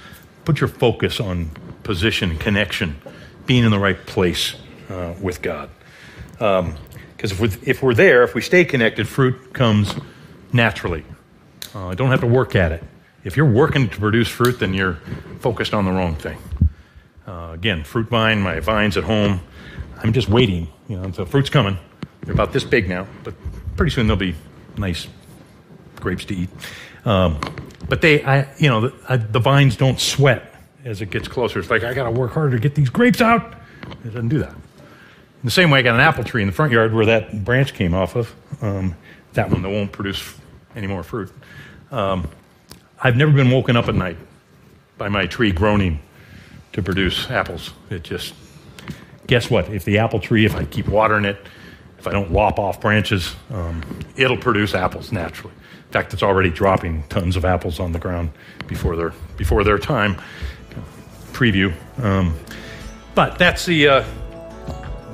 put 0.44 0.60
your 0.60 0.68
focus 0.68 1.22
on 1.22 1.52
position, 1.84 2.38
connection 2.38 3.00
being 3.46 3.64
in 3.64 3.72
the 3.72 3.80
right 3.80 4.06
place 4.06 4.56
uh, 4.90 5.14
with 5.22 5.42
God. 5.42 5.70
Because 6.34 6.66
um, 6.66 6.76
if, 7.22 7.40
we're, 7.40 7.52
if 7.64 7.82
we're 7.82 7.94
there, 7.94 8.24
if 8.24 8.36
we 8.36 8.42
stay 8.42 8.66
connected, 8.66 9.08
fruit 9.08 9.54
comes 9.54 9.96
naturally. 10.52 11.06
Uh, 11.74 11.88
I 11.88 11.96
don't 11.96 12.10
have 12.10 12.20
to 12.20 12.28
work 12.28 12.54
at 12.54 12.74
it. 12.74 12.84
If 13.24 13.36
you're 13.36 13.50
working 13.50 13.90
to 13.90 14.00
produce 14.00 14.28
fruit, 14.28 14.60
then 14.60 14.74
you're 14.74 14.96
focused 15.40 15.74
on 15.74 15.86
the 15.86 15.92
wrong 15.92 16.16
thing. 16.16 16.38
Uh, 17.28 17.52
again, 17.54 17.84
fruit 17.84 18.08
vine, 18.08 18.42
my 18.42 18.60
vine's 18.60 18.98
at 18.98 19.04
home. 19.04 19.42
I'm 20.02 20.14
just 20.14 20.30
waiting. 20.30 20.68
You 20.88 20.98
know, 20.98 21.10
the 21.10 21.26
fruit's 21.26 21.50
coming. 21.50 21.78
They're 22.22 22.34
about 22.34 22.54
this 22.54 22.64
big 22.64 22.88
now, 22.88 23.08
but 23.24 23.34
pretty 23.76 23.92
soon 23.92 24.08
they'll 24.08 24.16
be 24.16 24.36
nice 24.78 25.08
grapes 25.98 26.26
to 26.26 26.36
eat. 26.36 26.50
Um, 27.06 27.40
but 27.88 28.02
they, 28.02 28.24
I, 28.24 28.48
you 28.58 28.70
know, 28.70 28.82
the, 28.82 28.94
I, 29.08 29.18
the 29.18 29.40
vines 29.40 29.76
don't 29.76 30.00
sweat 30.00 30.54
as 30.86 31.02
it 31.02 31.10
gets 31.10 31.28
closer. 31.28 31.60
It's 31.60 31.70
like 31.70 31.84
I 31.84 31.94
got 31.94 32.06
to 32.06 32.12
work 32.12 32.32
harder 32.32 32.56
to 32.56 32.60
get 32.60 32.76
these 32.76 32.90
grapes 32.90 33.22
out. 33.22 33.56
It 34.04 34.06
doesn't 34.06 34.30
do 34.30 34.40
that. 34.40 34.52
In 34.52 35.46
the 35.46 35.52
same 35.52 35.70
way, 35.72 35.80
I 35.80 35.82
got 35.82 35.96
an 35.96 36.02
apple 36.02 36.24
tree 36.24 36.42
in 36.42 36.48
the 36.48 36.54
front 36.54 36.72
yard 36.72 36.94
where 36.94 37.06
that 37.06 37.44
branch 37.44 37.74
came 37.74 37.94
off 37.94 38.16
of. 38.16 38.34
Um, 38.62 38.96
that 39.34 39.50
one 39.50 39.62
that 39.62 39.70
won't 39.70 39.92
produce 39.92 40.36
any 40.76 40.88
more 40.88 41.04
fruit. 41.04 41.32
Um, 41.92 42.28
I've 43.02 43.16
never 43.16 43.32
been 43.32 43.50
woken 43.50 43.78
up 43.78 43.88
at 43.88 43.96
night 43.96 44.18
by 44.98 45.08
my 45.08 45.26
tree 45.26 45.52
groaning 45.52 46.02
to 46.74 46.82
produce 46.82 47.30
apples. 47.30 47.72
It 47.90 48.04
just, 48.04 48.34
guess 49.28 49.50
what? 49.50 49.70
If 49.70 49.86
the 49.86 50.00
apple 50.00 50.20
tree, 50.20 50.46
if 50.46 50.56
I 50.56 50.66
keep 50.66 50.88
watering 50.88 51.26
it, 51.26 51.38
if 51.98 52.08
I 52.08 52.12
don't 52.12 52.32
lop 52.32 52.60
off 52.60 52.82
branches, 52.82 53.36
um, 53.52 53.84
it'll 54.16 54.38
produce 54.38 54.74
apples 54.74 55.12
naturally. 55.12 55.54
In 55.54 55.92
fact, 55.92 56.14
it's 56.14 56.24
already 56.24 56.50
dropping 56.50 57.04
tons 57.04 57.36
of 57.36 57.46
apples 57.46 57.80
on 57.80 57.94
the 57.94 58.00
ground 58.00 58.32
before 58.68 58.96
their 58.96 59.14
before 59.38 59.64
their 59.64 59.80
time. 59.80 60.22
Preview, 61.34 61.74
um, 62.04 62.38
but 63.16 63.40
that's 63.40 63.66
the 63.66 63.88
uh, 63.88 64.06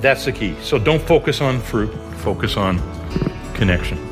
that's 0.00 0.26
the 0.26 0.32
key. 0.32 0.54
So 0.60 0.78
don't 0.78 1.00
focus 1.00 1.40
on 1.40 1.60
fruit. 1.60 1.92
Focus 2.18 2.56
on 2.56 2.78
connection. 3.54 4.05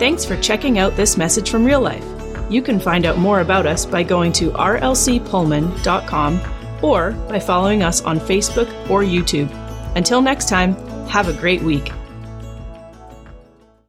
Thanks 0.00 0.24
for 0.24 0.36
checking 0.38 0.78
out 0.78 0.96
this 0.96 1.18
message 1.18 1.50
from 1.50 1.62
real 1.62 1.82
life. 1.82 2.02
You 2.48 2.62
can 2.62 2.80
find 2.80 3.04
out 3.04 3.18
more 3.18 3.40
about 3.40 3.66
us 3.66 3.84
by 3.84 4.02
going 4.02 4.32
to 4.32 4.50
rlcpullman.com 4.52 6.40
or 6.82 7.10
by 7.28 7.38
following 7.38 7.82
us 7.82 8.00
on 8.00 8.18
Facebook 8.18 8.70
or 8.88 9.02
YouTube. 9.02 9.50
Until 9.96 10.22
next 10.22 10.48
time, 10.48 10.74
have 11.08 11.28
a 11.28 11.34
great 11.34 11.60
week. 11.60 11.92